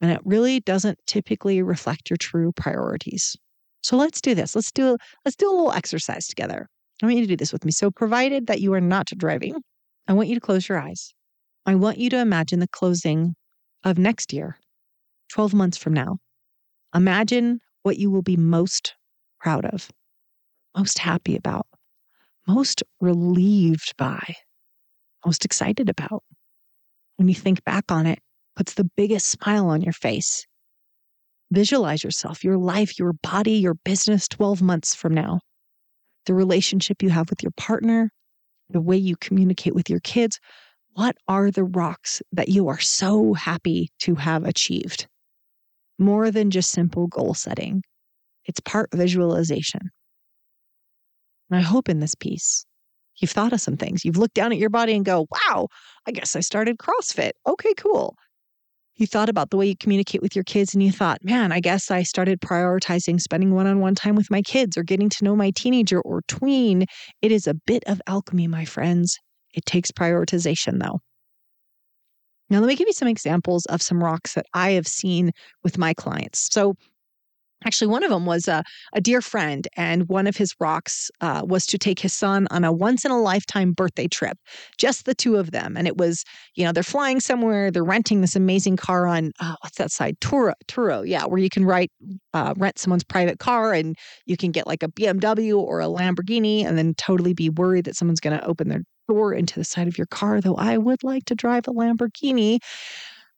And 0.00 0.10
it 0.10 0.20
really 0.24 0.60
doesn't 0.60 0.98
typically 1.06 1.62
reflect 1.62 2.10
your 2.10 2.16
true 2.16 2.52
priorities. 2.52 3.36
So 3.82 3.96
let's 3.96 4.20
do 4.20 4.34
this. 4.34 4.54
Let's 4.54 4.72
do 4.72 4.96
let's 5.24 5.36
do 5.36 5.50
a 5.50 5.52
little 5.52 5.72
exercise 5.72 6.26
together. 6.26 6.68
I 7.02 7.06
want 7.06 7.16
you 7.16 7.22
to 7.22 7.28
do 7.28 7.36
this 7.36 7.52
with 7.52 7.64
me. 7.64 7.72
So, 7.72 7.90
provided 7.90 8.46
that 8.46 8.60
you 8.60 8.72
are 8.74 8.80
not 8.80 9.06
driving, 9.16 9.56
I 10.06 10.12
want 10.12 10.28
you 10.28 10.34
to 10.34 10.40
close 10.40 10.68
your 10.68 10.78
eyes. 10.78 11.12
I 11.66 11.74
want 11.74 11.98
you 11.98 12.10
to 12.10 12.18
imagine 12.18 12.60
the 12.60 12.68
closing 12.68 13.34
of 13.84 13.98
next 13.98 14.32
year, 14.32 14.58
12 15.30 15.54
months 15.54 15.78
from 15.78 15.94
now. 15.94 16.18
Imagine 16.94 17.60
what 17.82 17.98
you 17.98 18.10
will 18.10 18.22
be 18.22 18.36
most 18.36 18.94
proud 19.40 19.64
of, 19.64 19.90
most 20.76 20.98
happy 20.98 21.36
about, 21.36 21.66
most 22.46 22.82
relieved 23.00 23.94
by, 23.96 24.36
most 25.24 25.44
excited 25.44 25.88
about. 25.88 26.22
When 27.16 27.28
you 27.28 27.34
think 27.34 27.64
back 27.64 27.90
on 27.90 28.06
it, 28.06 28.20
puts 28.56 28.74
the 28.74 28.88
biggest 28.96 29.28
smile 29.28 29.68
on 29.68 29.82
your 29.82 29.92
face. 29.92 30.46
Visualize 31.50 32.04
yourself, 32.04 32.44
your 32.44 32.56
life, 32.56 32.98
your 32.98 33.14
body, 33.14 33.52
your 33.52 33.74
business 33.84 34.28
12 34.28 34.62
months 34.62 34.94
from 34.94 35.14
now 35.14 35.40
the 36.26 36.34
relationship 36.34 37.02
you 37.02 37.10
have 37.10 37.30
with 37.30 37.42
your 37.42 37.52
partner, 37.56 38.10
the 38.70 38.80
way 38.80 38.96
you 38.96 39.16
communicate 39.16 39.74
with 39.74 39.90
your 39.90 40.00
kids. 40.00 40.38
What 40.92 41.16
are 41.26 41.50
the 41.50 41.64
rocks 41.64 42.22
that 42.32 42.48
you 42.48 42.68
are 42.68 42.78
so 42.78 43.34
happy 43.34 43.90
to 44.00 44.14
have 44.14 44.44
achieved? 44.44 45.06
More 45.98 46.30
than 46.30 46.50
just 46.50 46.70
simple 46.70 47.06
goal 47.06 47.34
setting, 47.34 47.82
it's 48.44 48.60
part 48.60 48.90
visualization. 48.92 49.90
And 51.50 51.58
I 51.58 51.62
hope 51.62 51.88
in 51.88 52.00
this 52.00 52.14
piece, 52.14 52.64
you've 53.16 53.30
thought 53.30 53.52
of 53.52 53.60
some 53.60 53.76
things. 53.76 54.04
You've 54.04 54.16
looked 54.16 54.34
down 54.34 54.52
at 54.52 54.58
your 54.58 54.70
body 54.70 54.94
and 54.94 55.04
go, 55.04 55.26
wow, 55.30 55.68
I 56.06 56.12
guess 56.12 56.36
I 56.36 56.40
started 56.40 56.78
CrossFit. 56.78 57.32
Okay, 57.46 57.74
cool 57.76 58.16
you 58.96 59.06
thought 59.06 59.28
about 59.28 59.50
the 59.50 59.56
way 59.56 59.66
you 59.66 59.76
communicate 59.76 60.22
with 60.22 60.36
your 60.36 60.44
kids 60.44 60.74
and 60.74 60.82
you 60.82 60.92
thought, 60.92 61.24
man, 61.24 61.50
I 61.50 61.60
guess 61.60 61.90
I 61.90 62.02
started 62.02 62.40
prioritizing 62.40 63.20
spending 63.20 63.54
one 63.54 63.66
on 63.66 63.80
one 63.80 63.94
time 63.94 64.14
with 64.14 64.30
my 64.30 64.42
kids 64.42 64.76
or 64.76 64.82
getting 64.82 65.08
to 65.08 65.24
know 65.24 65.34
my 65.34 65.50
teenager 65.50 66.00
or 66.00 66.22
tween. 66.28 66.86
It 67.20 67.32
is 67.32 67.46
a 67.46 67.54
bit 67.54 67.82
of 67.86 68.00
alchemy, 68.06 68.46
my 68.46 68.64
friends. 68.64 69.18
It 69.52 69.66
takes 69.66 69.90
prioritization, 69.90 70.80
though. 70.80 71.00
Now, 72.50 72.60
let 72.60 72.68
me 72.68 72.76
give 72.76 72.86
you 72.86 72.92
some 72.92 73.08
examples 73.08 73.64
of 73.66 73.82
some 73.82 74.02
rocks 74.02 74.34
that 74.34 74.46
I 74.54 74.72
have 74.72 74.86
seen 74.86 75.32
with 75.62 75.78
my 75.78 75.94
clients. 75.94 76.48
So, 76.52 76.74
Actually, 77.64 77.88
one 77.88 78.02
of 78.02 78.10
them 78.10 78.26
was 78.26 78.48
a, 78.48 78.62
a 78.92 79.00
dear 79.00 79.20
friend, 79.20 79.66
and 79.76 80.08
one 80.08 80.26
of 80.26 80.36
his 80.36 80.54
rocks 80.60 81.10
uh, 81.20 81.42
was 81.44 81.66
to 81.66 81.78
take 81.78 81.98
his 81.98 82.12
son 82.12 82.46
on 82.50 82.64
a 82.64 82.72
once 82.72 83.04
in 83.04 83.10
a 83.10 83.20
lifetime 83.20 83.72
birthday 83.72 84.06
trip, 84.06 84.38
just 84.78 85.04
the 85.04 85.14
two 85.14 85.36
of 85.36 85.50
them. 85.50 85.76
And 85.76 85.86
it 85.86 85.96
was, 85.96 86.24
you 86.54 86.64
know, 86.64 86.72
they're 86.72 86.82
flying 86.82 87.20
somewhere, 87.20 87.70
they're 87.70 87.84
renting 87.84 88.20
this 88.20 88.36
amazing 88.36 88.76
car 88.76 89.06
on, 89.06 89.32
uh, 89.40 89.56
what's 89.60 89.78
that 89.78 89.90
side? 89.90 90.18
Turo, 90.20 90.52
Turo, 90.68 91.06
yeah, 91.06 91.24
where 91.24 91.40
you 91.40 91.50
can 91.50 91.64
write, 91.64 91.90
uh, 92.32 92.54
rent 92.56 92.78
someone's 92.78 93.04
private 93.04 93.38
car 93.38 93.72
and 93.72 93.96
you 94.26 94.36
can 94.36 94.50
get 94.50 94.66
like 94.66 94.82
a 94.82 94.88
BMW 94.88 95.56
or 95.58 95.80
a 95.80 95.86
Lamborghini 95.86 96.64
and 96.64 96.76
then 96.76 96.94
totally 96.94 97.34
be 97.34 97.48
worried 97.48 97.84
that 97.84 97.96
someone's 97.96 98.20
going 98.20 98.38
to 98.38 98.46
open 98.46 98.68
their 98.68 98.82
door 99.08 99.34
into 99.34 99.58
the 99.58 99.64
side 99.64 99.88
of 99.88 99.98
your 99.98 100.06
car, 100.06 100.40
though 100.40 100.56
I 100.56 100.78
would 100.78 101.02
like 101.02 101.24
to 101.26 101.34
drive 101.34 101.68
a 101.68 101.72
Lamborghini. 101.72 102.58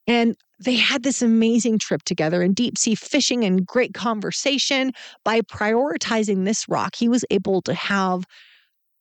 And 0.07 0.37
they 0.59 0.77
had 0.77 1.03
this 1.03 1.23
amazing 1.23 1.79
trip 1.79 2.03
together 2.05 2.43
in 2.43 2.55
deep 2.55 2.79
sea 2.79 2.95
fishing 2.95 3.45
and 3.45 3.67
great 3.67 3.95
conversation. 3.95 4.93
By 5.25 5.41
prioritizing 5.43 6.45
this 6.45 6.69
rock, 6.69 6.95
he 6.97 7.09
was 7.09 7.25
able 7.31 7.63
to 7.63 7.75
have 7.75 8.25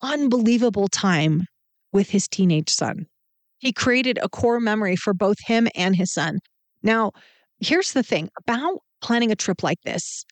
unbelievable 0.02 0.88
time 0.88 1.46
with 1.94 2.10
his 2.10 2.28
teenage 2.28 2.70
son. 2.70 3.06
He 3.60 3.72
created 3.72 4.20
a 4.22 4.30
core 4.30 4.60
memory 4.60 4.96
for 4.96 5.14
both 5.14 5.38
him 5.46 5.68
and 5.76 5.96
his 5.96 6.12
son. 6.12 6.40
Now, 6.84 7.12
here's 7.60 7.94
the 7.94 8.04
thing 8.04 8.30
about 8.38 8.80
planning 9.02 9.32
a 9.32 9.36
trip 9.36 9.64
like 9.64 9.82
this 9.84 10.26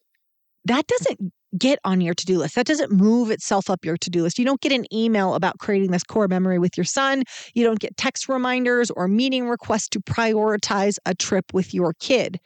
that 0.65 0.87
doesn't 0.87 1.33
get 1.57 1.79
on 1.83 2.01
your 2.01 2.13
to 2.13 2.25
do 2.25 2.37
list. 2.37 2.55
That 2.55 2.65
doesn't 2.65 2.91
move 2.91 3.31
itself 3.31 3.69
up 3.69 3.85
your 3.85 3.97
to 3.97 4.09
do 4.09 4.23
list. 4.23 4.39
You 4.39 4.45
don't 4.45 4.61
get 4.61 4.71
an 4.71 4.85
email 4.93 5.35
about 5.35 5.59
creating 5.59 5.91
this 5.91 6.03
core 6.03 6.27
memory 6.27 6.59
with 6.59 6.77
your 6.77 6.85
son. 6.85 7.23
You 7.53 7.63
don't 7.63 7.79
get 7.79 7.97
text 7.97 8.27
reminders 8.27 8.91
or 8.91 9.07
meeting 9.07 9.47
requests 9.47 9.89
to 9.89 9.99
prioritize 9.99 10.97
a 11.05 11.13
trip 11.13 11.45
with 11.53 11.73
your 11.73 11.93
kid. 11.99 12.39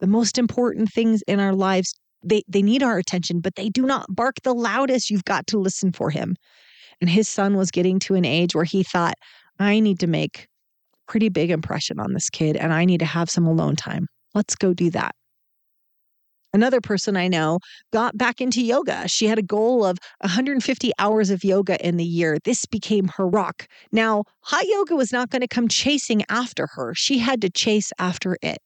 The 0.00 0.06
most 0.06 0.38
important 0.38 0.92
things 0.92 1.22
in 1.22 1.40
our 1.40 1.54
lives, 1.54 1.94
they, 2.22 2.42
they 2.48 2.62
need 2.62 2.82
our 2.82 2.98
attention, 2.98 3.40
but 3.40 3.54
they 3.56 3.68
do 3.68 3.82
not 3.82 4.06
bark 4.08 4.36
the 4.42 4.54
loudest. 4.54 5.10
You've 5.10 5.24
got 5.24 5.46
to 5.48 5.58
listen 5.58 5.92
for 5.92 6.10
him. 6.10 6.36
And 7.00 7.10
his 7.10 7.28
son 7.28 7.56
was 7.56 7.70
getting 7.70 7.98
to 8.00 8.14
an 8.14 8.24
age 8.24 8.54
where 8.54 8.64
he 8.64 8.82
thought, 8.82 9.14
I 9.58 9.80
need 9.80 10.00
to 10.00 10.06
make 10.06 10.48
pretty 11.06 11.28
big 11.28 11.50
impression 11.50 12.00
on 12.00 12.12
this 12.12 12.30
kid 12.30 12.56
and 12.56 12.72
I 12.72 12.84
need 12.84 12.98
to 12.98 13.04
have 13.04 13.30
some 13.30 13.46
alone 13.46 13.76
time. 13.76 14.06
Let's 14.34 14.54
go 14.54 14.74
do 14.74 14.90
that. 14.90 15.14
Another 16.54 16.80
person 16.80 17.16
I 17.16 17.26
know 17.26 17.58
got 17.92 18.16
back 18.16 18.40
into 18.40 18.62
yoga. 18.62 19.08
She 19.08 19.26
had 19.26 19.40
a 19.40 19.42
goal 19.42 19.84
of 19.84 19.98
150 20.20 20.92
hours 21.00 21.30
of 21.30 21.42
yoga 21.42 21.84
in 21.84 21.96
the 21.96 22.04
year. 22.04 22.38
This 22.44 22.64
became 22.64 23.08
her 23.08 23.26
rock. 23.26 23.66
Now, 23.90 24.22
hot 24.40 24.64
yoga 24.68 24.94
was 24.94 25.12
not 25.12 25.30
going 25.30 25.42
to 25.42 25.48
come 25.48 25.66
chasing 25.66 26.22
after 26.28 26.68
her. 26.74 26.94
She 26.94 27.18
had 27.18 27.40
to 27.40 27.50
chase 27.50 27.92
after 27.98 28.38
it. 28.40 28.58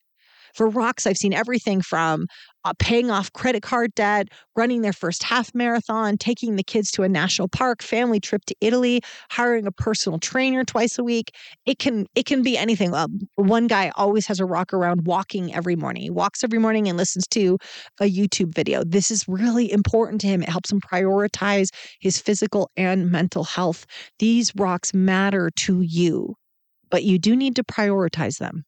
For 0.53 0.69
rocks, 0.69 1.07
I've 1.07 1.17
seen 1.17 1.33
everything 1.33 1.81
from 1.81 2.27
uh, 2.65 2.73
paying 2.79 3.11
off 3.11 3.33
credit 3.33 3.63
card 3.63 3.95
debt, 3.95 4.29
running 4.57 4.83
their 4.83 4.93
first 4.93 5.23
half 5.23 5.55
marathon, 5.55 6.17
taking 6.17 6.57
the 6.57 6.63
kids 6.63 6.91
to 6.93 7.03
a 7.03 7.09
national 7.09 7.49
park, 7.49 7.83
family 7.83 8.21
trip 8.21 8.45
to 8.47 8.55
Italy, 8.61 9.01
hiring 9.31 9.67
a 9.67 9.73
personal 9.73 10.19
trainer 10.19 10.65
twice 10.65 10.99
a 10.99 11.05
week. 11.05 11.31
It 11.67 11.79
can 11.79 12.07
it 12.15 12.27
can 12.27 12.43
be 12.43 12.59
anything. 12.59 12.95
Uh, 12.95 13.09
one 13.37 13.67
guy 13.67 13.93
always 13.97 14.27
has 14.27 14.41
a 14.41 14.45
rock 14.45 14.73
around 14.73 15.07
walking 15.07 15.55
every 15.55 15.77
morning. 15.77 16.03
He 16.03 16.11
walks 16.11 16.45
every 16.45 16.59
morning 16.59 16.89
and 16.89 16.97
listens 16.97 17.27
to 17.29 17.59
a 18.01 18.11
YouTube 18.11 18.55
video. 18.55 18.83
This 18.85 19.11
is 19.11 19.27
really 19.29 19.71
important 19.71 20.21
to 20.23 20.27
him. 20.27 20.43
It 20.43 20.49
helps 20.49 20.73
him 20.73 20.81
prioritize 20.81 21.69
his 22.01 22.19
physical 22.19 22.71
and 22.77 23.11
mental 23.11 23.45
health. 23.45 23.87
These 24.19 24.53
rocks 24.57 24.93
matter 24.93 25.51
to 25.57 25.81
you, 25.81 26.35
but 26.91 27.05
you 27.05 27.19
do 27.19 27.37
need 27.37 27.57
to 27.57 27.65
prioritize 27.65 28.39
them. 28.39 28.65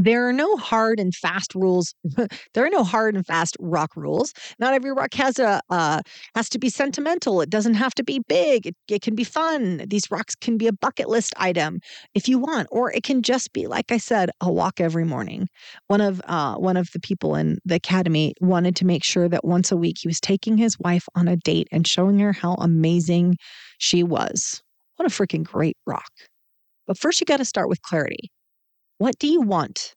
There 0.00 0.28
are 0.28 0.32
no 0.32 0.56
hard 0.56 1.00
and 1.00 1.12
fast 1.12 1.56
rules. 1.56 1.92
there 2.54 2.64
are 2.64 2.70
no 2.70 2.84
hard 2.84 3.16
and 3.16 3.26
fast 3.26 3.56
rock 3.58 3.96
rules. 3.96 4.32
Not 4.60 4.72
every 4.72 4.92
rock 4.92 5.12
has 5.14 5.40
a 5.40 5.60
uh, 5.70 6.02
has 6.36 6.48
to 6.50 6.58
be 6.58 6.70
sentimental. 6.70 7.40
It 7.40 7.50
doesn't 7.50 7.74
have 7.74 7.94
to 7.96 8.04
be 8.04 8.20
big. 8.28 8.68
It, 8.68 8.76
it 8.88 9.02
can 9.02 9.16
be 9.16 9.24
fun. 9.24 9.84
These 9.88 10.08
rocks 10.08 10.36
can 10.36 10.56
be 10.56 10.68
a 10.68 10.72
bucket 10.72 11.08
list 11.08 11.34
item 11.36 11.80
if 12.14 12.28
you 12.28 12.38
want, 12.38 12.68
or 12.70 12.92
it 12.92 13.02
can 13.02 13.22
just 13.22 13.52
be 13.52 13.66
like 13.66 13.90
I 13.90 13.98
said, 13.98 14.30
a 14.40 14.52
walk 14.52 14.80
every 14.80 15.04
morning. 15.04 15.48
One 15.88 16.00
of 16.00 16.22
uh, 16.26 16.54
one 16.54 16.76
of 16.76 16.92
the 16.92 17.00
people 17.00 17.34
in 17.34 17.58
the 17.64 17.74
academy 17.74 18.34
wanted 18.40 18.76
to 18.76 18.86
make 18.86 19.02
sure 19.02 19.28
that 19.28 19.44
once 19.44 19.72
a 19.72 19.76
week 19.76 19.96
he 20.00 20.08
was 20.08 20.20
taking 20.20 20.56
his 20.56 20.78
wife 20.78 21.08
on 21.16 21.26
a 21.26 21.36
date 21.36 21.66
and 21.72 21.86
showing 21.86 22.20
her 22.20 22.32
how 22.32 22.54
amazing 22.54 23.36
she 23.78 24.04
was. 24.04 24.62
What 24.94 25.06
a 25.06 25.14
freaking 25.14 25.44
great 25.44 25.76
rock! 25.86 26.10
But 26.86 26.98
first, 26.98 27.20
you 27.20 27.24
got 27.24 27.38
to 27.38 27.44
start 27.44 27.68
with 27.68 27.82
clarity. 27.82 28.30
What 28.98 29.18
do 29.18 29.28
you 29.28 29.40
want 29.40 29.94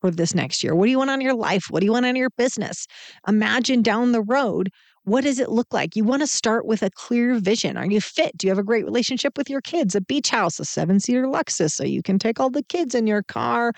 for 0.00 0.10
this 0.10 0.34
next 0.34 0.62
year? 0.64 0.74
What 0.74 0.86
do 0.86 0.90
you 0.90 0.98
want 0.98 1.10
on 1.10 1.20
your 1.20 1.34
life? 1.34 1.66
What 1.70 1.80
do 1.80 1.86
you 1.86 1.92
want 1.92 2.06
on 2.06 2.16
your 2.16 2.30
business? 2.36 2.86
Imagine 3.28 3.82
down 3.82 4.12
the 4.12 4.22
road, 4.22 4.70
what 5.04 5.24
does 5.24 5.38
it 5.40 5.50
look 5.50 5.68
like? 5.72 5.96
You 5.96 6.04
want 6.04 6.22
to 6.22 6.26
start 6.26 6.66
with 6.66 6.82
a 6.82 6.90
clear 6.90 7.34
vision. 7.36 7.76
Are 7.76 7.86
you 7.86 8.00
fit? 8.00 8.36
Do 8.36 8.46
you 8.46 8.50
have 8.50 8.58
a 8.58 8.64
great 8.64 8.84
relationship 8.84 9.36
with 9.36 9.50
your 9.50 9.60
kids? 9.60 9.94
A 9.94 10.00
beach 10.00 10.30
house, 10.30 10.60
a 10.60 10.64
seven 10.64 11.00
seater 11.00 11.26
Lexus, 11.26 11.72
so 11.72 11.84
you 11.84 12.02
can 12.02 12.18
take 12.18 12.40
all 12.40 12.50
the 12.50 12.64
kids 12.64 12.94
in 12.94 13.06
your 13.06 13.22
car 13.22 13.72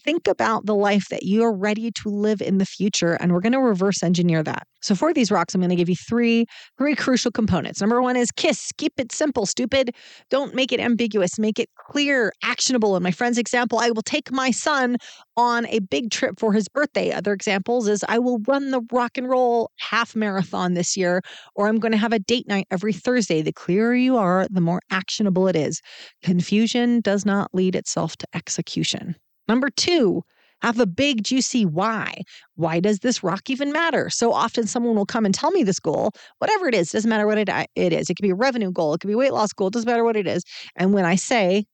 think 0.00 0.26
about 0.26 0.66
the 0.66 0.74
life 0.74 1.08
that 1.10 1.24
you're 1.24 1.52
ready 1.52 1.90
to 1.90 2.08
live 2.08 2.40
in 2.40 2.58
the 2.58 2.66
future 2.66 3.14
and 3.14 3.32
we're 3.32 3.40
going 3.40 3.52
to 3.52 3.60
reverse 3.60 4.02
engineer 4.02 4.42
that. 4.42 4.66
So 4.80 4.94
for 4.94 5.12
these 5.12 5.30
rocks 5.30 5.54
i'm 5.54 5.60
going 5.60 5.70
to 5.70 5.76
give 5.76 5.88
you 5.88 5.96
three 5.96 6.46
three 6.78 6.94
crucial 6.94 7.30
components. 7.30 7.80
Number 7.80 8.02
one 8.02 8.16
is 8.16 8.30
kiss 8.32 8.72
keep 8.78 8.92
it 8.98 9.12
simple 9.12 9.46
stupid. 9.46 9.94
Don't 10.30 10.54
make 10.54 10.72
it 10.72 10.80
ambiguous 10.80 11.38
make 11.38 11.58
it 11.58 11.68
clear 11.76 12.32
actionable. 12.42 12.96
In 12.96 13.02
my 13.02 13.10
friend's 13.10 13.38
example 13.38 13.78
i 13.78 13.90
will 13.90 14.02
take 14.02 14.32
my 14.32 14.50
son 14.50 14.96
on 15.36 15.66
a 15.66 15.80
big 15.80 16.10
trip 16.10 16.38
for 16.38 16.52
his 16.52 16.68
birthday. 16.68 17.12
Other 17.12 17.32
examples 17.32 17.88
is 17.88 18.04
i 18.08 18.18
will 18.18 18.40
run 18.46 18.70
the 18.70 18.82
rock 18.92 19.16
and 19.16 19.28
roll 19.28 19.70
half 19.78 20.16
marathon 20.16 20.74
this 20.74 20.96
year 20.96 21.22
or 21.54 21.68
i'm 21.68 21.78
going 21.78 21.92
to 21.92 21.98
have 21.98 22.12
a 22.12 22.18
date 22.18 22.48
night 22.48 22.66
every 22.70 22.92
thursday. 22.92 23.42
The 23.42 23.52
clearer 23.52 23.94
you 23.94 24.16
are 24.16 24.46
the 24.50 24.60
more 24.60 24.80
actionable 24.90 25.48
it 25.48 25.56
is. 25.56 25.80
Confusion 26.22 27.00
does 27.00 27.24
not 27.24 27.54
lead 27.54 27.76
itself 27.76 28.16
to 28.16 28.26
execution 28.34 29.16
Number 29.52 29.68
two, 29.68 30.22
have 30.62 30.80
a 30.80 30.86
big, 30.86 31.24
juicy 31.24 31.66
why. 31.66 32.22
Why 32.54 32.80
does 32.80 33.00
this 33.00 33.22
rock 33.22 33.50
even 33.50 33.70
matter? 33.70 34.08
So 34.08 34.32
often 34.32 34.66
someone 34.66 34.96
will 34.96 35.04
come 35.04 35.26
and 35.26 35.34
tell 35.34 35.50
me 35.50 35.62
this 35.62 35.78
goal, 35.78 36.12
whatever 36.38 36.68
it 36.68 36.74
is, 36.74 36.92
doesn't 36.92 37.10
matter 37.10 37.26
what 37.26 37.36
it, 37.36 37.50
uh, 37.50 37.66
it 37.74 37.92
is. 37.92 38.08
It 38.08 38.14
could 38.14 38.22
be 38.22 38.30
a 38.30 38.34
revenue 38.34 38.72
goal, 38.72 38.94
it 38.94 39.02
could 39.02 39.08
be 39.08 39.14
weight 39.14 39.34
loss 39.34 39.52
goal, 39.52 39.68
doesn't 39.68 39.86
matter 39.86 40.04
what 40.04 40.16
it 40.16 40.26
is. 40.26 40.42
And 40.74 40.94
when 40.94 41.04
I 41.04 41.16
say, 41.16 41.66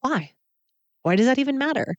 why? 0.00 0.32
Why 1.02 1.16
does 1.16 1.26
that 1.26 1.38
even 1.38 1.58
matter? 1.58 1.96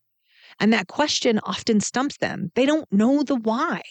And 0.59 0.73
that 0.73 0.87
question 0.87 1.39
often 1.43 1.79
stumps 1.79 2.17
them. 2.17 2.51
They 2.55 2.65
don't 2.65 2.91
know 2.91 3.21
the 3.21 3.35
why. 3.35 3.83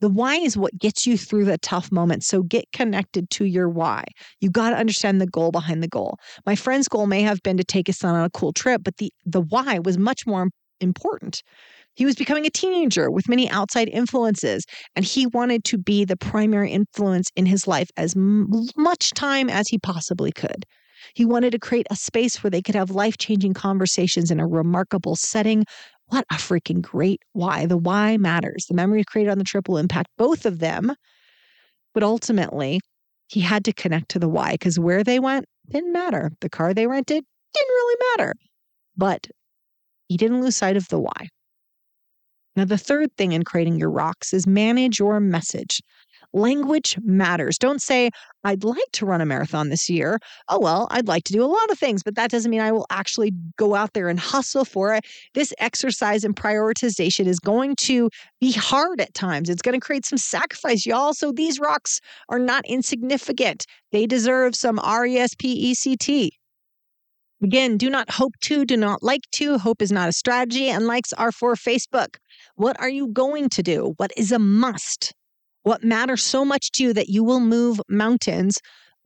The 0.00 0.10
why 0.10 0.34
is 0.34 0.58
what 0.58 0.78
gets 0.78 1.06
you 1.06 1.16
through 1.16 1.46
the 1.46 1.56
tough 1.56 1.90
moments. 1.90 2.26
So 2.26 2.42
get 2.42 2.66
connected 2.74 3.30
to 3.30 3.46
your 3.46 3.70
why. 3.70 4.04
You 4.40 4.50
got 4.50 4.70
to 4.70 4.76
understand 4.76 5.22
the 5.22 5.26
goal 5.26 5.52
behind 5.52 5.82
the 5.82 5.88
goal. 5.88 6.18
My 6.44 6.54
friend's 6.54 6.88
goal 6.88 7.06
may 7.06 7.22
have 7.22 7.42
been 7.42 7.56
to 7.56 7.64
take 7.64 7.86
his 7.86 7.96
son 7.96 8.14
on 8.14 8.24
a 8.24 8.30
cool 8.30 8.52
trip, 8.52 8.82
but 8.84 8.98
the 8.98 9.10
the 9.24 9.40
why 9.40 9.78
was 9.78 9.96
much 9.96 10.26
more 10.26 10.50
important. 10.82 11.42
He 11.94 12.06
was 12.06 12.16
becoming 12.16 12.46
a 12.46 12.50
teenager 12.50 13.10
with 13.10 13.28
many 13.28 13.50
outside 13.50 13.88
influences, 13.88 14.64
and 14.96 15.04
he 15.04 15.26
wanted 15.26 15.64
to 15.64 15.78
be 15.78 16.04
the 16.04 16.16
primary 16.16 16.70
influence 16.70 17.28
in 17.36 17.46
his 17.46 17.66
life 17.66 17.90
as 17.96 18.16
m- 18.16 18.48
much 18.76 19.10
time 19.12 19.50
as 19.50 19.68
he 19.68 19.78
possibly 19.78 20.32
could. 20.32 20.64
He 21.14 21.24
wanted 21.24 21.50
to 21.52 21.58
create 21.58 21.86
a 21.90 21.96
space 21.96 22.42
where 22.42 22.50
they 22.50 22.62
could 22.62 22.74
have 22.74 22.90
life 22.90 23.18
changing 23.18 23.54
conversations 23.54 24.30
in 24.30 24.40
a 24.40 24.46
remarkable 24.46 25.16
setting. 25.16 25.64
What 26.06 26.24
a 26.30 26.36
freaking 26.36 26.80
great 26.80 27.20
why. 27.32 27.66
The 27.66 27.76
why 27.76 28.16
matters. 28.16 28.66
The 28.68 28.74
memories 28.74 29.04
created 29.06 29.30
on 29.30 29.38
the 29.38 29.44
trip 29.44 29.68
will 29.68 29.78
impact 29.78 30.08
both 30.16 30.46
of 30.46 30.60
them. 30.60 30.94
But 31.92 32.02
ultimately, 32.02 32.80
he 33.28 33.40
had 33.40 33.64
to 33.64 33.72
connect 33.72 34.10
to 34.10 34.18
the 34.18 34.28
why 34.28 34.52
because 34.52 34.78
where 34.78 35.04
they 35.04 35.18
went 35.18 35.46
didn't 35.68 35.92
matter. 35.92 36.30
The 36.40 36.48
car 36.48 36.72
they 36.72 36.86
rented 36.86 37.24
didn't 37.54 37.68
really 37.68 37.96
matter. 38.16 38.34
But 38.96 39.26
he 40.12 40.18
didn't 40.18 40.42
lose 40.42 40.56
sight 40.56 40.76
of 40.76 40.86
the 40.88 41.00
why. 41.00 41.28
Now, 42.54 42.66
the 42.66 42.76
third 42.76 43.16
thing 43.16 43.32
in 43.32 43.44
creating 43.44 43.78
your 43.78 43.90
rocks 43.90 44.34
is 44.34 44.46
manage 44.46 44.98
your 44.98 45.20
message. 45.20 45.80
Language 46.34 46.98
matters. 47.02 47.56
Don't 47.56 47.80
say, 47.80 48.10
I'd 48.44 48.62
like 48.62 48.90
to 48.92 49.06
run 49.06 49.22
a 49.22 49.26
marathon 49.26 49.70
this 49.70 49.88
year. 49.88 50.18
Oh, 50.48 50.58
well, 50.58 50.86
I'd 50.90 51.08
like 51.08 51.24
to 51.24 51.32
do 51.32 51.42
a 51.42 51.46
lot 51.46 51.70
of 51.70 51.78
things, 51.78 52.02
but 52.02 52.14
that 52.16 52.30
doesn't 52.30 52.50
mean 52.50 52.60
I 52.60 52.72
will 52.72 52.86
actually 52.90 53.32
go 53.56 53.74
out 53.74 53.94
there 53.94 54.10
and 54.10 54.20
hustle 54.20 54.66
for 54.66 54.94
it. 54.94 55.06
This 55.32 55.54
exercise 55.58 56.24
and 56.24 56.36
prioritization 56.36 57.26
is 57.26 57.38
going 57.38 57.74
to 57.76 58.10
be 58.38 58.52
hard 58.52 59.00
at 59.00 59.14
times. 59.14 59.48
It's 59.48 59.62
going 59.62 59.78
to 59.78 59.84
create 59.84 60.04
some 60.04 60.18
sacrifice, 60.18 60.84
y'all. 60.84 61.14
So 61.14 61.32
these 61.32 61.58
rocks 61.58 62.00
are 62.28 62.38
not 62.38 62.66
insignificant. 62.66 63.64
They 63.92 64.06
deserve 64.06 64.54
some 64.56 64.78
R 64.78 65.06
E 65.06 65.16
S 65.16 65.34
P 65.34 65.52
E 65.52 65.74
C 65.74 65.96
T. 65.96 66.38
Again, 67.42 67.76
do 67.76 67.90
not 67.90 68.08
hope 68.08 68.34
to, 68.42 68.64
do 68.64 68.76
not 68.76 69.02
like 69.02 69.28
to. 69.32 69.58
Hope 69.58 69.82
is 69.82 69.90
not 69.90 70.08
a 70.08 70.12
strategy, 70.12 70.68
and 70.68 70.86
likes 70.86 71.12
are 71.14 71.32
for 71.32 71.54
Facebook. 71.54 72.16
What 72.54 72.78
are 72.80 72.88
you 72.88 73.08
going 73.08 73.48
to 73.50 73.62
do? 73.62 73.94
What 73.96 74.12
is 74.16 74.30
a 74.30 74.38
must? 74.38 75.12
What 75.64 75.82
matters 75.82 76.22
so 76.22 76.44
much 76.44 76.70
to 76.72 76.84
you 76.84 76.92
that 76.92 77.08
you 77.08 77.24
will 77.24 77.40
move 77.40 77.80
mountains 77.88 78.58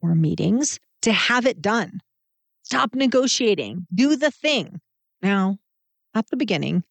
or 0.03 0.15
meetings 0.15 0.79
to 1.03 1.13
have 1.13 1.47
it 1.47 1.63
done? 1.63 2.01
Stop 2.63 2.95
negotiating. 2.95 3.87
Do 3.95 4.17
the 4.17 4.31
thing. 4.31 4.81
Now, 5.23 5.57
at 6.15 6.29
the 6.29 6.37
beginning, 6.37 6.83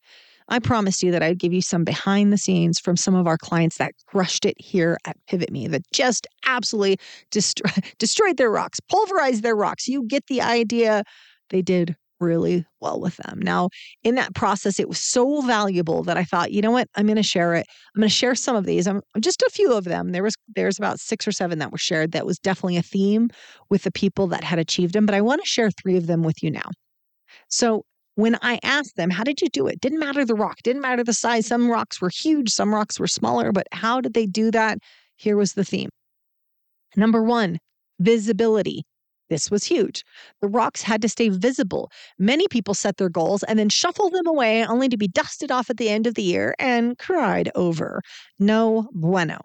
I 0.47 0.59
promised 0.59 1.03
you 1.03 1.11
that 1.11 1.23
I'd 1.23 1.39
give 1.39 1.53
you 1.53 1.61
some 1.61 1.83
behind 1.83 2.31
the 2.31 2.37
scenes 2.37 2.79
from 2.79 2.95
some 2.95 3.15
of 3.15 3.27
our 3.27 3.37
clients 3.37 3.77
that 3.77 3.93
crushed 4.07 4.45
it 4.45 4.55
here 4.59 4.97
at 5.05 5.17
Pivot 5.27 5.51
Me, 5.51 5.67
that 5.67 5.81
just 5.91 6.27
absolutely 6.45 6.97
destroy, 7.29 7.69
destroyed 7.99 8.37
their 8.37 8.51
rocks, 8.51 8.79
pulverized 8.79 9.43
their 9.43 9.55
rocks. 9.55 9.87
You 9.87 10.03
get 10.03 10.25
the 10.27 10.41
idea 10.41 11.03
they 11.49 11.61
did 11.61 11.95
really 12.19 12.65
well 12.79 12.99
with 12.99 13.17
them. 13.17 13.39
Now, 13.41 13.69
in 14.03 14.15
that 14.15 14.33
process, 14.33 14.79
it 14.79 14.87
was 14.87 14.99
so 14.99 15.41
valuable 15.41 16.03
that 16.03 16.17
I 16.17 16.23
thought, 16.23 16.51
you 16.51 16.61
know 16.61 16.71
what, 16.71 16.87
I'm 16.95 17.05
going 17.05 17.17
to 17.17 17.23
share 17.23 17.55
it. 17.55 17.65
I'm 17.95 17.99
going 17.99 18.09
to 18.09 18.13
share 18.13 18.35
some 18.35 18.55
of 18.55 18.65
these. 18.65 18.87
I'm 18.87 19.01
just 19.19 19.41
a 19.41 19.49
few 19.51 19.73
of 19.73 19.83
them. 19.83 20.11
There 20.11 20.23
was 20.23 20.35
there's 20.55 20.77
about 20.77 20.99
six 20.99 21.27
or 21.27 21.31
seven 21.31 21.59
that 21.59 21.71
were 21.71 21.77
shared. 21.77 22.13
That 22.13 22.25
was 22.25 22.39
definitely 22.39 22.77
a 22.77 22.81
theme 22.81 23.29
with 23.69 23.83
the 23.83 23.91
people 23.91 24.27
that 24.27 24.43
had 24.43 24.59
achieved 24.59 24.93
them. 24.93 25.05
But 25.05 25.15
I 25.15 25.21
want 25.21 25.41
to 25.41 25.47
share 25.47 25.69
three 25.71 25.97
of 25.97 26.07
them 26.07 26.23
with 26.23 26.41
you 26.41 26.51
now. 26.51 26.69
So 27.49 27.83
when 28.15 28.37
I 28.41 28.59
asked 28.63 28.95
them, 28.95 29.09
How 29.09 29.23
did 29.23 29.41
you 29.41 29.49
do 29.49 29.67
it? 29.67 29.81
Didn't 29.81 29.99
matter 29.99 30.25
the 30.25 30.35
rock, 30.35 30.57
didn't 30.63 30.81
matter 30.81 31.03
the 31.03 31.13
size. 31.13 31.47
Some 31.47 31.69
rocks 31.69 32.01
were 32.01 32.09
huge, 32.09 32.49
some 32.49 32.73
rocks 32.73 32.99
were 32.99 33.07
smaller, 33.07 33.51
but 33.51 33.67
how 33.71 34.01
did 34.01 34.13
they 34.13 34.25
do 34.25 34.51
that? 34.51 34.79
Here 35.17 35.37
was 35.37 35.53
the 35.53 35.63
theme. 35.63 35.89
Number 36.95 37.21
one, 37.21 37.59
visibility. 37.99 38.83
This 39.29 39.49
was 39.49 39.63
huge. 39.63 40.03
The 40.41 40.47
rocks 40.47 40.81
had 40.81 41.01
to 41.01 41.09
stay 41.09 41.29
visible. 41.29 41.89
Many 42.19 42.47
people 42.47 42.73
set 42.73 42.97
their 42.97 43.09
goals 43.09 43.43
and 43.43 43.57
then 43.57 43.69
shuffle 43.69 44.09
them 44.09 44.27
away 44.27 44.65
only 44.65 44.89
to 44.89 44.97
be 44.97 45.07
dusted 45.07 45.51
off 45.51 45.69
at 45.69 45.77
the 45.77 45.89
end 45.89 46.07
of 46.07 46.15
the 46.15 46.23
year 46.23 46.55
and 46.59 46.97
cried 46.97 47.51
over. 47.55 48.01
No 48.39 48.87
bueno. 48.93 49.39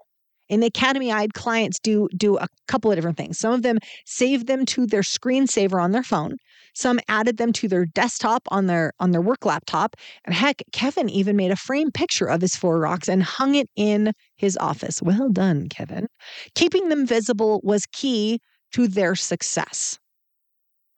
In 0.50 0.58
the 0.58 0.66
academy, 0.66 1.12
I 1.12 1.20
had 1.20 1.34
clients 1.34 1.78
do 1.78 2.08
do 2.16 2.36
a 2.36 2.48
couple 2.66 2.90
of 2.90 2.96
different 2.96 3.16
things. 3.16 3.38
Some 3.38 3.52
of 3.54 3.62
them 3.62 3.78
saved 4.04 4.48
them 4.48 4.66
to 4.66 4.84
their 4.84 5.02
screensaver 5.02 5.80
on 5.80 5.92
their 5.92 6.02
phone. 6.02 6.38
Some 6.74 6.98
added 7.08 7.36
them 7.36 7.52
to 7.54 7.68
their 7.68 7.86
desktop 7.86 8.42
on 8.48 8.66
their 8.66 8.92
on 8.98 9.12
their 9.12 9.20
work 9.20 9.46
laptop. 9.46 9.94
And 10.24 10.34
heck, 10.34 10.62
Kevin 10.72 11.08
even 11.08 11.36
made 11.36 11.52
a 11.52 11.56
frame 11.56 11.92
picture 11.92 12.26
of 12.26 12.40
his 12.40 12.56
four 12.56 12.80
rocks 12.80 13.08
and 13.08 13.22
hung 13.22 13.54
it 13.54 13.68
in 13.76 14.12
his 14.36 14.56
office. 14.56 15.00
Well 15.00 15.28
done, 15.30 15.68
Kevin. 15.68 16.08
Keeping 16.56 16.88
them 16.88 17.06
visible 17.06 17.60
was 17.62 17.86
key 17.86 18.40
to 18.72 18.88
their 18.88 19.14
success. 19.14 19.98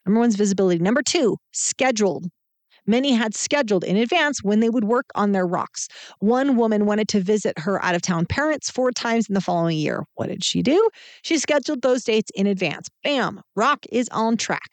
Number 0.06 0.20
one's 0.20 0.36
visibility. 0.36 0.78
Number 0.80 1.02
two, 1.02 1.36
scheduled. 1.52 2.26
Many 2.86 3.12
had 3.12 3.34
scheduled 3.34 3.84
in 3.84 3.96
advance 3.96 4.42
when 4.42 4.58
they 4.58 4.68
would 4.68 4.84
work 4.84 5.06
on 5.14 5.30
their 5.30 5.46
rocks. 5.46 5.86
One 6.18 6.56
woman 6.56 6.84
wanted 6.84 7.06
to 7.08 7.20
visit 7.20 7.56
her 7.60 7.82
out 7.84 7.94
of 7.94 8.02
town 8.02 8.26
parents 8.26 8.70
four 8.70 8.90
times 8.90 9.28
in 9.28 9.34
the 9.34 9.40
following 9.40 9.78
year. 9.78 10.04
What 10.14 10.28
did 10.28 10.42
she 10.42 10.62
do? 10.62 10.90
She 11.22 11.38
scheduled 11.38 11.82
those 11.82 12.02
dates 12.02 12.32
in 12.34 12.48
advance. 12.48 12.88
Bam, 13.04 13.40
rock 13.54 13.86
is 13.92 14.08
on 14.10 14.36
track. 14.36 14.70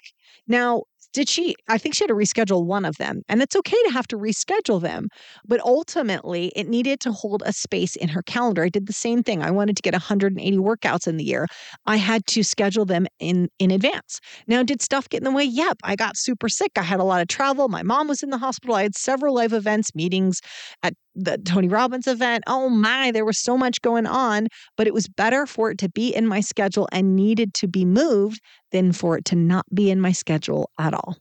Now, 0.47 0.83
did 1.13 1.27
she 1.29 1.55
i 1.67 1.77
think 1.77 1.95
she 1.95 2.03
had 2.03 2.09
to 2.09 2.13
reschedule 2.13 2.65
one 2.65 2.85
of 2.85 2.97
them 2.97 3.21
and 3.29 3.41
it's 3.41 3.55
okay 3.55 3.77
to 3.85 3.91
have 3.91 4.07
to 4.07 4.17
reschedule 4.17 4.81
them 4.81 5.07
but 5.45 5.59
ultimately 5.61 6.51
it 6.55 6.67
needed 6.67 6.99
to 6.99 7.11
hold 7.11 7.43
a 7.45 7.53
space 7.53 7.95
in 7.95 8.09
her 8.09 8.21
calendar. 8.21 8.63
I 8.63 8.69
did 8.69 8.87
the 8.87 8.93
same 8.93 9.23
thing. 9.23 9.41
I 9.43 9.51
wanted 9.51 9.75
to 9.77 9.81
get 9.81 9.93
180 9.93 10.57
workouts 10.57 11.07
in 11.07 11.17
the 11.17 11.23
year. 11.23 11.47
I 11.85 11.97
had 11.97 12.25
to 12.27 12.43
schedule 12.43 12.85
them 12.85 13.07
in 13.19 13.49
in 13.59 13.71
advance. 13.71 14.19
Now 14.47 14.63
did 14.63 14.81
stuff 14.81 15.09
get 15.09 15.19
in 15.19 15.23
the 15.25 15.31
way? 15.31 15.43
Yep 15.43 15.77
i 15.83 15.95
got 15.95 16.17
super 16.17 16.49
sick. 16.49 16.71
I 16.77 16.83
had 16.83 16.99
a 16.99 17.03
lot 17.03 17.21
of 17.21 17.27
travel. 17.27 17.67
My 17.69 17.83
mom 17.83 18.07
was 18.07 18.23
in 18.23 18.29
the 18.29 18.37
hospital. 18.37 18.75
I 18.75 18.83
had 18.83 18.95
several 18.95 19.35
live 19.35 19.53
events 19.53 19.93
meetings 19.95 20.41
at 20.83 20.93
the 21.15 21.37
Tony 21.37 21.67
Robbins 21.67 22.07
event. 22.07 22.43
Oh 22.47 22.69
my, 22.69 23.11
there 23.11 23.25
was 23.25 23.39
so 23.39 23.57
much 23.57 23.81
going 23.81 24.05
on, 24.05 24.47
but 24.77 24.87
it 24.87 24.93
was 24.93 25.07
better 25.07 25.45
for 25.45 25.71
it 25.71 25.77
to 25.79 25.89
be 25.89 26.13
in 26.13 26.27
my 26.27 26.39
schedule 26.39 26.87
and 26.91 27.15
needed 27.15 27.53
to 27.55 27.67
be 27.67 27.83
moved 27.83 28.39
than 28.71 28.91
for 28.91 29.17
it 29.17 29.25
to 29.25 29.35
not 29.35 29.65
be 29.73 29.89
in 29.89 30.01
my 30.01 30.11
schedule 30.11 30.69
at 30.77 30.93
all. 30.93 31.17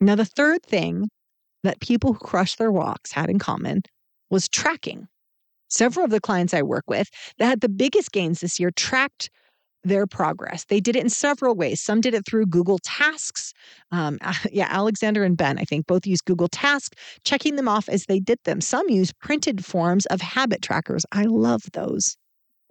Now, 0.00 0.16
the 0.16 0.24
third 0.24 0.62
thing 0.64 1.08
that 1.62 1.80
people 1.80 2.12
who 2.12 2.18
crush 2.18 2.56
their 2.56 2.72
walks 2.72 3.12
had 3.12 3.30
in 3.30 3.38
common 3.38 3.82
was 4.30 4.48
tracking. 4.48 5.06
Several 5.68 6.04
of 6.04 6.10
the 6.10 6.20
clients 6.20 6.52
I 6.52 6.62
work 6.62 6.84
with 6.88 7.08
that 7.38 7.46
had 7.46 7.60
the 7.60 7.68
biggest 7.68 8.12
gains 8.12 8.40
this 8.40 8.58
year 8.58 8.70
tracked 8.72 9.30
their 9.84 10.06
progress. 10.06 10.64
They 10.64 10.80
did 10.80 10.96
it 10.96 11.02
in 11.02 11.08
several 11.08 11.54
ways. 11.54 11.80
Some 11.80 12.00
did 12.00 12.14
it 12.14 12.26
through 12.26 12.46
Google 12.46 12.78
Tasks. 12.78 13.52
Um, 13.90 14.18
yeah, 14.52 14.68
Alexander 14.70 15.24
and 15.24 15.36
Ben, 15.36 15.58
I 15.58 15.64
think, 15.64 15.86
both 15.86 16.06
used 16.06 16.24
Google 16.24 16.48
Tasks, 16.48 16.96
checking 17.24 17.56
them 17.56 17.68
off 17.68 17.88
as 17.88 18.06
they 18.06 18.20
did 18.20 18.38
them. 18.44 18.60
Some 18.60 18.88
use 18.88 19.12
printed 19.12 19.64
forms 19.64 20.06
of 20.06 20.20
habit 20.20 20.62
trackers. 20.62 21.04
I 21.12 21.24
love 21.24 21.62
those, 21.72 22.16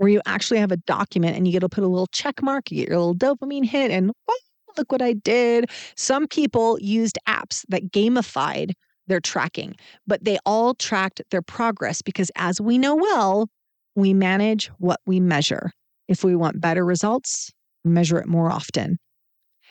where 0.02 0.10
you 0.10 0.20
actually 0.26 0.58
have 0.58 0.72
a 0.72 0.78
document 0.78 1.38
and 1.38 1.46
you 1.46 1.54
get 1.54 1.60
to 1.60 1.70
put 1.70 1.84
a 1.84 1.88
little 1.88 2.08
check 2.08 2.42
mark, 2.42 2.72
you 2.72 2.78
get 2.78 2.90
your 2.90 2.98
little 2.98 3.14
dopamine 3.14 3.64
hit, 3.64 3.92
and 3.92 4.12
oh, 4.28 4.40
look 4.76 4.92
what 4.92 5.00
I 5.00 5.14
did. 5.14 5.70
Some 5.96 6.26
people 6.26 6.80
used 6.82 7.20
apps 7.30 7.64
that 7.70 7.92
gamified 7.92 8.72
their 9.06 9.20
tracking, 9.20 9.76
but 10.08 10.24
they 10.24 10.40
all 10.44 10.74
tracked 10.74 11.22
their 11.30 11.44
progress 11.44 12.02
because, 12.02 12.32
as 12.36 12.60
we 12.60 12.80
know 12.80 12.96
well, 12.96 13.48
we 13.96 14.12
manage 14.12 14.72
what 14.80 15.00
we 15.06 15.20
measure. 15.20 15.72
If 16.08 16.24
we 16.24 16.36
want 16.36 16.60
better 16.60 16.84
results, 16.84 17.52
measure 17.86 18.18
it 18.18 18.28
more 18.28 18.52
often. 18.52 18.98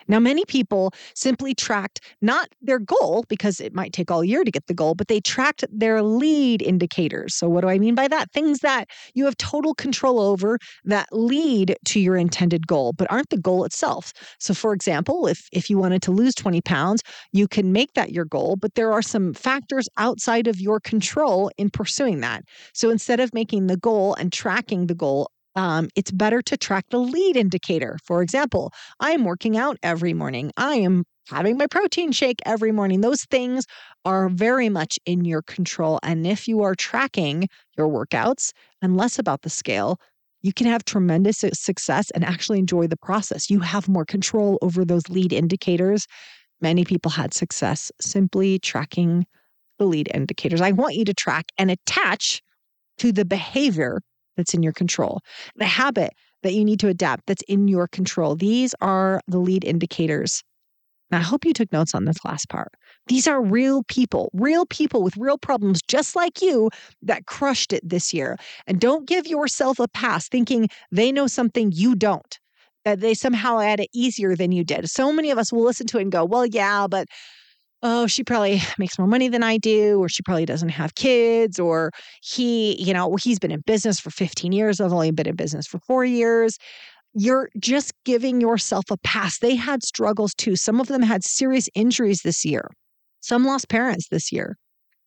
Now, 0.09 0.19
many 0.19 0.45
people 0.45 0.93
simply 1.15 1.55
tracked 1.55 2.01
not 2.21 2.49
their 2.61 2.79
goal 2.79 3.25
because 3.29 3.61
it 3.61 3.75
might 3.75 3.93
take 3.93 4.11
all 4.11 4.25
year 4.25 4.45
to 4.45 4.51
get 4.51 4.67
the 4.67 4.75
goal, 4.75 4.95
but 4.95 5.09
they 5.09 5.21
tracked 5.21 5.65
their 5.71 6.03
lead 6.03 6.63
indicators. 6.63 7.35
So, 7.35 7.49
what 7.49 7.63
do 7.63 7.69
I 7.69 7.79
mean 7.79 7.95
by 7.95 8.09
that? 8.09 8.33
Things 8.33 8.61
that 8.61 8.89
you 9.15 9.25
have 9.25 9.37
total 9.37 9.75
control 9.75 10.21
over 10.21 10.59
that 10.85 11.09
lead 11.13 11.77
to 11.87 12.01
your 12.01 12.17
intended 12.17 12.67
goal, 12.67 12.93
but 12.93 13.11
aren't 13.11 13.31
the 13.31 13.39
goal 13.39 13.65
itself. 13.65 14.13
So, 14.39 14.55
for 14.55 14.73
example, 14.73 15.27
if, 15.27 15.49
if 15.53 15.71
you 15.71 15.79
wanted 15.79 16.03
to 16.03 16.11
lose 16.11 16.35
20 16.35 16.61
pounds, 16.63 17.03
you 17.33 17.49
can 17.49 17.73
make 17.73 17.95
that 17.95 18.13
your 18.13 18.25
goal, 18.25 18.57
but 18.57 18.75
there 18.75 18.93
are 18.93 19.03
some 19.03 19.35
factors 19.35 19.89
outside 19.97 20.47
of 20.47 20.61
your 20.61 20.81
control 20.81 21.51
in 21.59 21.71
pursuing 21.71 22.21
that. 22.21 22.45
So, 22.75 22.91
instead 22.91 23.21
of 23.21 23.33
making 23.35 23.67
the 23.67 23.77
goal 23.77 24.15
and 24.15 24.33
tracking 24.33 24.87
the 24.87 24.95
goal 24.95 25.31
um, 25.57 25.89
it's 25.97 26.11
better 26.11 26.43
to 26.43 26.57
track 26.57 26.87
the 26.91 26.99
lead 26.99 27.37
indicator. 27.37 27.99
For 28.05 28.23
example, 28.23 28.73
I 29.01 29.13
am 29.13 29.25
working 29.25 29.57
out 29.57 29.77
every 29.83 30.15
morning. 30.15 30.53
I 30.57 30.77
am 30.77 31.05
having 31.29 31.57
my 31.57 31.67
protein 31.67 32.13
shake 32.13 32.41
every 32.45 32.73
morning. 32.73 33.01
Those 33.01 33.25
things 33.25 33.65
are 34.05 34.29
very 34.29 34.69
much 34.69 34.99
in 35.07 35.25
your 35.25 35.43
control. 35.43 36.01
And 36.03 36.27
if 36.27 36.49
you 36.49 36.63
are 36.63 36.75
tracking 36.75 37.49
your 37.77 37.89
workouts 37.89 38.53
and 38.83 38.97
less 38.97 39.19
about 39.19 39.43
the 39.43 39.51
scale, 39.51 39.99
you 40.43 40.53
can 40.53 40.67
have 40.67 40.85
tremendous 40.85 41.45
success 41.53 42.11
and 42.13 42.25
actually 42.25 42.59
enjoy 42.59 42.87
the 42.87 42.97
process. 42.97 43.51
You 43.51 43.61
have 43.61 43.89
more 43.89 44.05
control 44.05 44.59
over 44.63 44.85
those 44.85 45.09
lead 45.09 45.33
indicators. 45.33 46.07
Many 46.61 46.85
people 46.85 47.11
had 47.11 47.35
success 47.35 47.93
simply 48.01 48.59
tracking 48.59 49.27
the 49.79 49.85
lead 49.85 50.11
indicators. 50.15 50.61
I 50.61 50.73
want 50.73 50.95
you 50.95 51.05
to 51.05 51.15
track 51.15 51.47
and 51.59 51.71
attach 51.71 52.43
to 52.99 53.13
the 53.13 53.25
behavior 53.25 54.01
that's 54.41 54.55
in 54.55 54.63
your 54.63 54.73
control, 54.73 55.21
the 55.57 55.67
habit 55.67 56.11
that 56.43 56.55
you 56.55 56.65
need 56.65 56.81
to 56.81 56.89
adapt 56.89 57.27
that's 57.27 57.43
in 57.43 57.69
your 57.69 57.87
control. 57.87 58.35
These 58.35 58.75
are 58.81 59.21
the 59.29 59.39
lead 59.39 59.63
indicators. 59.65 60.43
Now, 61.11 61.19
I 61.19 61.23
hope 61.23 61.45
you 61.45 61.53
took 61.53 61.71
notes 61.73 61.95
on 61.95 62.05
this 62.05 62.25
last 62.25 62.49
part. 62.49 62.73
These 63.09 63.27
are 63.27 63.43
real 63.43 63.83
people, 63.89 64.31
real 64.33 64.65
people 64.65 65.03
with 65.03 65.17
real 65.17 65.37
problems, 65.37 65.81
just 65.87 66.17
like 66.17 66.41
you, 66.41 66.71
that 67.03 67.27
crushed 67.27 67.73
it 67.73 67.87
this 67.87 68.15
year. 68.15 68.37
And 68.67 68.81
don't 68.81 69.07
give 69.07 69.27
yourself 69.27 69.79
a 69.79 69.89
pass 69.89 70.29
thinking 70.29 70.69
they 70.93 71.13
know 71.13 71.27
something 71.27 71.73
you 71.75 71.95
don't, 71.95 72.39
that 72.85 73.01
they 73.01 73.15
somehow 73.15 73.59
had 73.59 73.81
it 73.81 73.91
easier 73.93 74.37
than 74.37 74.53
you 74.53 74.65
did. 74.65 74.89
So 74.89 75.13
many 75.13 75.31
of 75.31 75.39
us 75.39 75.53
will 75.53 75.65
listen 75.65 75.87
to 75.89 75.99
it 75.99 76.03
and 76.03 76.13
go, 76.13 76.25
well, 76.25 76.47
yeah, 76.47 76.87
but 76.89 77.09
oh, 77.83 78.07
she 78.07 78.25
probably 78.25 78.61
makes 78.79 78.99
more 78.99 79.09
money 79.09 79.29
than 79.29 79.43
I 79.43 79.59
do, 79.59 79.99
or 79.99 80.09
she 80.09 80.23
probably 80.23 80.47
doesn't 80.47 80.71
have 80.71 80.95
kids, 80.95 81.59
or 81.59 81.91
he, 82.23 82.81
you 82.83 82.93
know, 82.93 83.17
he's 83.17 83.39
been 83.39 83.51
in 83.51 83.61
business 83.61 84.01
for 84.01 84.11
15 84.11 84.53
years. 84.53 84.81
I've 84.81 84.93
only 84.93 85.11
been 85.11 85.29
in 85.29 85.37
business 85.37 85.67
for 85.67 85.79
four 85.81 86.05
years. 86.05 86.59
You're 87.15 87.49
just 87.59 87.93
giving 88.05 88.41
yourself 88.41 88.85
a 88.91 88.97
pass. 88.99 89.39
They 89.39 89.57
had 89.57 89.83
struggles 89.83 90.35
too. 90.35 90.57
Some 90.57 90.81
of 90.81 90.87
them 90.87 91.03
had 91.03 91.25
serious 91.25 91.69
injuries 91.75 92.23
this 92.23 92.45
year. 92.45 92.71
Some 93.21 93.45
lost 93.45 93.69
parents 93.69 94.09
this 94.11 94.31
year. 94.31 94.57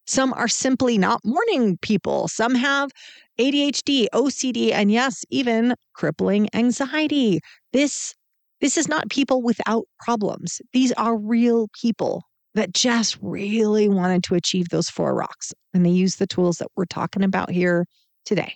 Some 0.06 0.34
are 0.34 0.50
simply 0.50 0.98
not 0.98 1.22
morning 1.24 1.78
people. 1.82 2.28
Some 2.28 2.56
have 2.56 2.92
ADHD, 3.40 4.08
OCD, 4.14 4.74
and 4.74 4.92
yes, 4.92 5.24
even 5.30 5.76
crippling 5.94 6.50
anxiety. 6.54 7.40
This 7.72 8.14
this 8.60 8.78
is 8.78 8.88
not 8.88 9.10
people 9.10 9.42
without 9.42 9.86
problems. 10.00 10.62
These 10.74 10.94
are 10.94 11.18
real 11.18 11.68
people 11.82 12.24
that 12.56 12.74
just 12.74 13.18
really 13.22 13.90
wanted 13.90 14.24
to 14.26 14.36
achieve 14.36 14.70
those 14.70 14.90
four 14.90 15.16
rocks. 15.16 15.54
And 15.74 15.86
they 15.86 15.90
use 15.90 16.16
the 16.18 16.28
tools 16.28 16.58
that 16.58 16.68
we're 16.76 16.86
talking 16.86 17.24
about 17.24 17.50
here 17.50 17.86
today. 18.26 18.56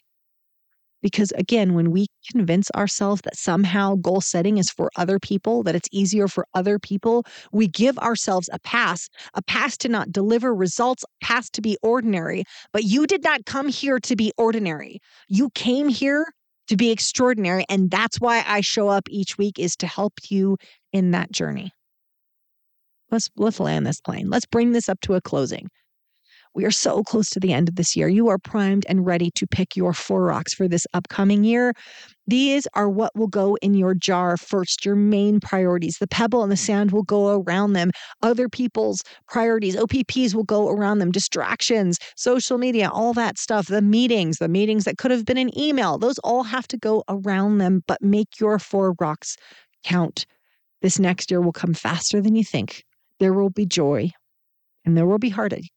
Because 1.01 1.31
again, 1.33 1.73
when 1.73 1.91
we 1.91 2.07
convince 2.31 2.71
ourselves 2.71 3.21
that 3.21 3.37
somehow 3.37 3.95
goal 3.95 4.19
setting 4.19 4.57
is 4.57 4.71
for 4.71 4.89
other 4.97 5.19
people, 5.19 5.61
that 5.63 5.75
it's 5.75 5.87
easier 5.91 6.27
for 6.27 6.47
other 6.55 6.79
people, 6.79 7.23
we 7.51 7.67
give 7.67 7.97
ourselves 7.99 8.49
a 8.51 8.59
pass, 8.59 9.07
a 9.35 9.43
pass 9.43 9.77
to 9.77 9.89
not 9.89 10.11
deliver 10.11 10.53
results, 10.53 11.05
pass 11.21 11.49
to 11.51 11.61
be 11.61 11.77
ordinary. 11.83 12.43
But 12.73 12.83
you 12.83 13.05
did 13.05 13.23
not 13.23 13.45
come 13.45 13.67
here 13.67 13.99
to 13.99 14.15
be 14.15 14.31
ordinary. 14.37 14.99
You 15.27 15.51
came 15.51 15.87
here 15.87 16.25
to 16.67 16.75
be 16.75 16.91
extraordinary. 16.91 17.63
And 17.69 17.89
that's 17.91 18.19
why 18.19 18.43
I 18.45 18.61
show 18.61 18.89
up 18.89 19.03
each 19.09 19.37
week 19.37 19.59
is 19.59 19.75
to 19.77 19.87
help 19.87 20.13
you 20.29 20.57
in 20.91 21.11
that 21.11 21.31
journey. 21.31 21.71
Let's 23.11 23.29
let's 23.37 23.59
land 23.59 23.85
this 23.85 24.01
plane. 24.01 24.29
Let's 24.29 24.45
bring 24.45 24.71
this 24.71 24.89
up 24.89 24.99
to 25.01 25.15
a 25.15 25.21
closing. 25.21 25.69
We 26.57 26.65
are 26.65 26.71
so 26.71 27.03
close 27.03 27.29
to 27.29 27.39
the 27.39 27.53
end 27.53 27.69
of 27.69 27.75
this 27.75 27.95
year. 27.95 28.07
You 28.07 28.29
are 28.29 28.39
primed 28.39 28.83
and 28.89 29.05
ready 29.05 29.29
to 29.35 29.45
pick 29.45 29.75
your 29.75 29.93
four 29.93 30.23
rocks 30.23 30.55
for 30.55 30.67
this 30.67 30.87
upcoming 30.95 31.43
year. 31.43 31.73
These 32.25 32.67
are 32.73 32.89
what 32.89 33.15
will 33.15 33.27
go 33.27 33.57
in 33.61 33.75
your 33.75 33.93
jar 33.93 34.37
first, 34.37 34.83
your 34.83 34.95
main 34.95 35.39
priorities. 35.39 35.99
The 35.99 36.07
pebble 36.07 36.41
and 36.41 36.51
the 36.51 36.57
sand 36.57 36.91
will 36.91 37.03
go 37.03 37.39
around 37.39 37.73
them. 37.73 37.91
Other 38.23 38.49
people's 38.49 39.03
priorities, 39.27 39.75
OPPs 39.75 40.33
will 40.33 40.45
go 40.45 40.67
around 40.69 40.97
them. 40.97 41.11
Distractions, 41.11 41.99
social 42.15 42.57
media, 42.57 42.89
all 42.91 43.13
that 43.13 43.37
stuff. 43.37 43.67
The 43.67 43.83
meetings, 43.83 44.39
the 44.39 44.49
meetings 44.49 44.85
that 44.85 44.97
could 44.97 45.11
have 45.11 45.25
been 45.25 45.37
an 45.37 45.55
email, 45.55 45.99
those 45.99 46.17
all 46.19 46.41
have 46.41 46.67
to 46.69 46.77
go 46.77 47.03
around 47.07 47.59
them, 47.59 47.83
but 47.87 48.01
make 48.01 48.39
your 48.39 48.57
four 48.57 48.95
rocks 48.99 49.37
count. 49.83 50.25
This 50.81 50.97
next 50.97 51.29
year 51.29 51.39
will 51.39 51.53
come 51.53 51.75
faster 51.75 52.19
than 52.19 52.35
you 52.35 52.43
think. 52.43 52.83
There 53.19 53.33
will 53.33 53.49
be 53.49 53.65
joy. 53.65 54.11
And 54.85 54.97
there 54.97 55.05
will 55.05 55.19
be 55.19 55.29
heartache. 55.29 55.71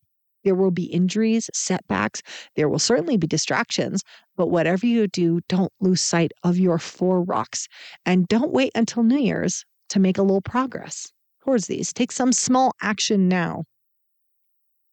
There 0.45 0.55
will 0.55 0.71
be 0.71 0.85
injuries, 0.85 1.51
setbacks. 1.53 2.23
There 2.57 2.69
will 2.69 2.79
certainly 2.79 3.17
be 3.17 3.27
distractions. 3.27 4.03
But 4.37 4.49
whatever 4.49 4.87
you 4.87 5.07
do, 5.09 5.41
don't 5.49 5.73
lose 5.81 6.01
sight 6.01 6.33
of 6.45 6.59
your 6.59 6.79
four 6.79 7.23
rocks. 7.23 7.69
And 8.07 8.27
don't 8.29 8.53
wait 8.53 8.73
until 8.75 9.03
New 9.03 9.19
Year's 9.19 9.65
to 9.91 10.01
make 10.01 10.17
a 10.17 10.23
little 10.23 10.41
progress 10.41 11.13
towards 11.43 11.67
these. 11.67 11.93
Take 11.93 12.13
some 12.13 12.33
small 12.33 12.73
action 12.81 13.29
now 13.29 13.65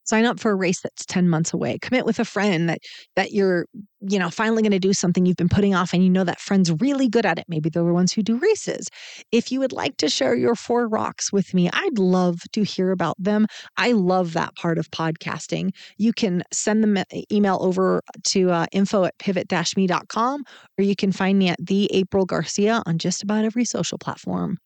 sign 0.07 0.25
up 0.25 0.39
for 0.39 0.51
a 0.51 0.55
race 0.55 0.79
that's 0.81 1.05
10 1.05 1.29
months 1.29 1.53
away. 1.53 1.77
Commit 1.81 2.05
with 2.05 2.19
a 2.19 2.25
friend 2.25 2.69
that 2.69 2.79
that 3.15 3.31
you're 3.31 3.65
you 4.01 4.19
know 4.19 4.29
finally 4.29 4.61
going 4.61 4.71
to 4.71 4.79
do 4.79 4.93
something 4.93 5.25
you've 5.25 5.37
been 5.37 5.49
putting 5.49 5.73
off 5.75 5.93
and 5.93 6.03
you 6.03 6.09
know 6.09 6.23
that 6.23 6.39
friend's 6.39 6.71
really 6.79 7.09
good 7.09 7.25
at 7.25 7.39
it. 7.39 7.45
Maybe 7.47 7.69
they're 7.69 7.83
the 7.83 7.93
ones 7.93 8.13
who 8.13 8.23
do 8.23 8.37
races. 8.37 8.87
If 9.31 9.51
you 9.51 9.59
would 9.59 9.71
like 9.71 9.97
to 9.97 10.09
share 10.09 10.35
your 10.35 10.55
four 10.55 10.87
rocks 10.87 11.31
with 11.31 11.53
me 11.53 11.69
i'd 11.73 11.99
love 11.99 12.41
to 12.53 12.63
hear 12.63 12.91
about 12.91 13.15
them. 13.19 13.47
I 13.77 13.91
love 13.91 14.33
that 14.33 14.55
part 14.55 14.77
of 14.77 14.89
podcasting. 14.91 15.71
You 15.97 16.13
can 16.13 16.43
send 16.51 16.83
them 16.83 17.03
email 17.31 17.57
over 17.61 18.01
to 18.25 18.51
uh, 18.51 18.65
info 18.71 19.05
at 19.05 19.17
pivot-me.com 19.19 20.43
or 20.77 20.83
you 20.83 20.95
can 20.95 21.11
find 21.11 21.37
me 21.39 21.49
at 21.49 21.65
the 21.65 21.89
april 21.93 22.25
garcia 22.25 22.81
on 22.85 22.97
just 22.97 23.23
about 23.23 23.45
every 23.45 23.65
social 23.65 23.97
platform. 23.97 24.57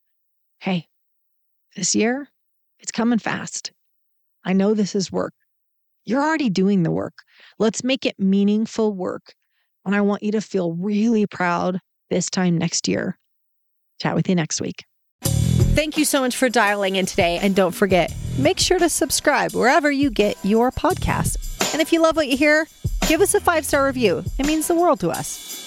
Hey 0.60 0.88
this 1.76 1.96
year 1.96 2.28
it's 2.80 2.92
coming 2.92 3.20
fast 3.20 3.72
I 4.46 4.54
know 4.54 4.74
this 4.74 4.96
is 4.96 5.12
work. 5.12 5.34
You're 6.06 6.24
already 6.24 6.50
doing 6.50 6.84
the 6.84 6.92
work. 6.92 7.14
Let's 7.60 7.84
make 7.84 8.06
it 8.06 8.20
meaningful 8.20 8.94
work. 8.94 9.34
And 9.86 9.96
I 9.96 10.02
want 10.02 10.24
you 10.24 10.32
to 10.34 10.42
feel 10.42 10.74
really 10.74 11.26
proud 11.28 11.80
this 12.10 12.30
time 12.30 12.58
next 12.58 12.88
year. 12.88 13.18
Chat 14.00 14.16
with 14.16 14.30
you 14.30 14.36
next 14.36 14.62
week. 14.62 14.86
Thank 15.24 15.98
you 15.98 16.06
so 16.06 16.22
much 16.22 16.36
for 16.36 16.50
dialing 16.50 16.98
in 16.98 17.06
today. 17.06 17.40
And 17.42 17.56
don't 17.56 17.74
forget, 17.74 18.14
make 18.38 18.60
sure 18.60 18.80
to 18.80 18.90
subscribe 18.90 19.54
wherever 19.54 19.92
you 19.92 20.10
get 20.10 20.38
your 20.44 20.72
podcast. 20.72 21.74
And 21.74 21.82
if 21.82 21.94
you 21.94 22.02
love 22.02 22.16
what 22.16 22.28
you 22.28 22.36
hear, 22.36 22.68
give 23.08 23.22
us 23.22 23.34
a 23.34 23.40
five 23.40 23.66
star 23.66 23.86
review. 23.86 24.24
It 24.38 24.46
means 24.46 24.68
the 24.68 24.76
world 24.76 25.00
to 25.02 25.10
us. 25.10 25.62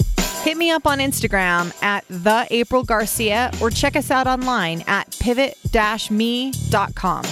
Hit 0.44 0.58
me 0.58 0.70
up 0.70 0.86
on 0.86 0.98
Instagram 0.98 1.72
at 1.82 2.04
the 2.10 2.46
April 2.50 2.82
Garcia 2.82 3.50
or 3.62 3.70
check 3.70 3.96
us 3.96 4.10
out 4.10 4.26
online 4.26 4.84
at 4.86 5.16
pivot-me.com. 5.18 7.24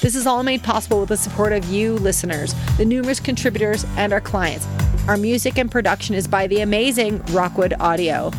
This 0.00 0.14
is 0.14 0.26
all 0.26 0.42
made 0.42 0.62
possible 0.62 1.00
with 1.00 1.10
the 1.10 1.16
support 1.16 1.52
of 1.52 1.64
you 1.66 1.94
listeners, 1.94 2.54
the 2.78 2.84
numerous 2.84 3.20
contributors, 3.20 3.84
and 3.96 4.12
our 4.12 4.20
clients. 4.20 4.66
Our 5.08 5.18
music 5.18 5.58
and 5.58 5.70
production 5.70 6.14
is 6.14 6.26
by 6.26 6.46
the 6.46 6.62
amazing 6.62 7.22
Rockwood 7.26 7.74
Audio. 7.80 8.30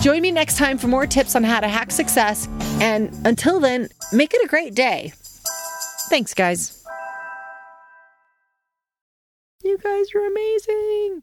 Join 0.00 0.22
me 0.22 0.30
next 0.30 0.56
time 0.56 0.78
for 0.78 0.86
more 0.86 1.06
tips 1.06 1.34
on 1.34 1.42
how 1.42 1.60
to 1.60 1.68
hack 1.68 1.90
success. 1.90 2.48
And 2.80 3.10
until 3.26 3.58
then, 3.58 3.88
make 4.12 4.34
it 4.34 4.44
a 4.44 4.48
great 4.48 4.74
day. 4.74 5.12
Thanks, 6.08 6.32
guys. 6.32 6.84
You 9.62 9.78
guys 9.78 10.06
are 10.14 10.26
amazing. 10.26 11.22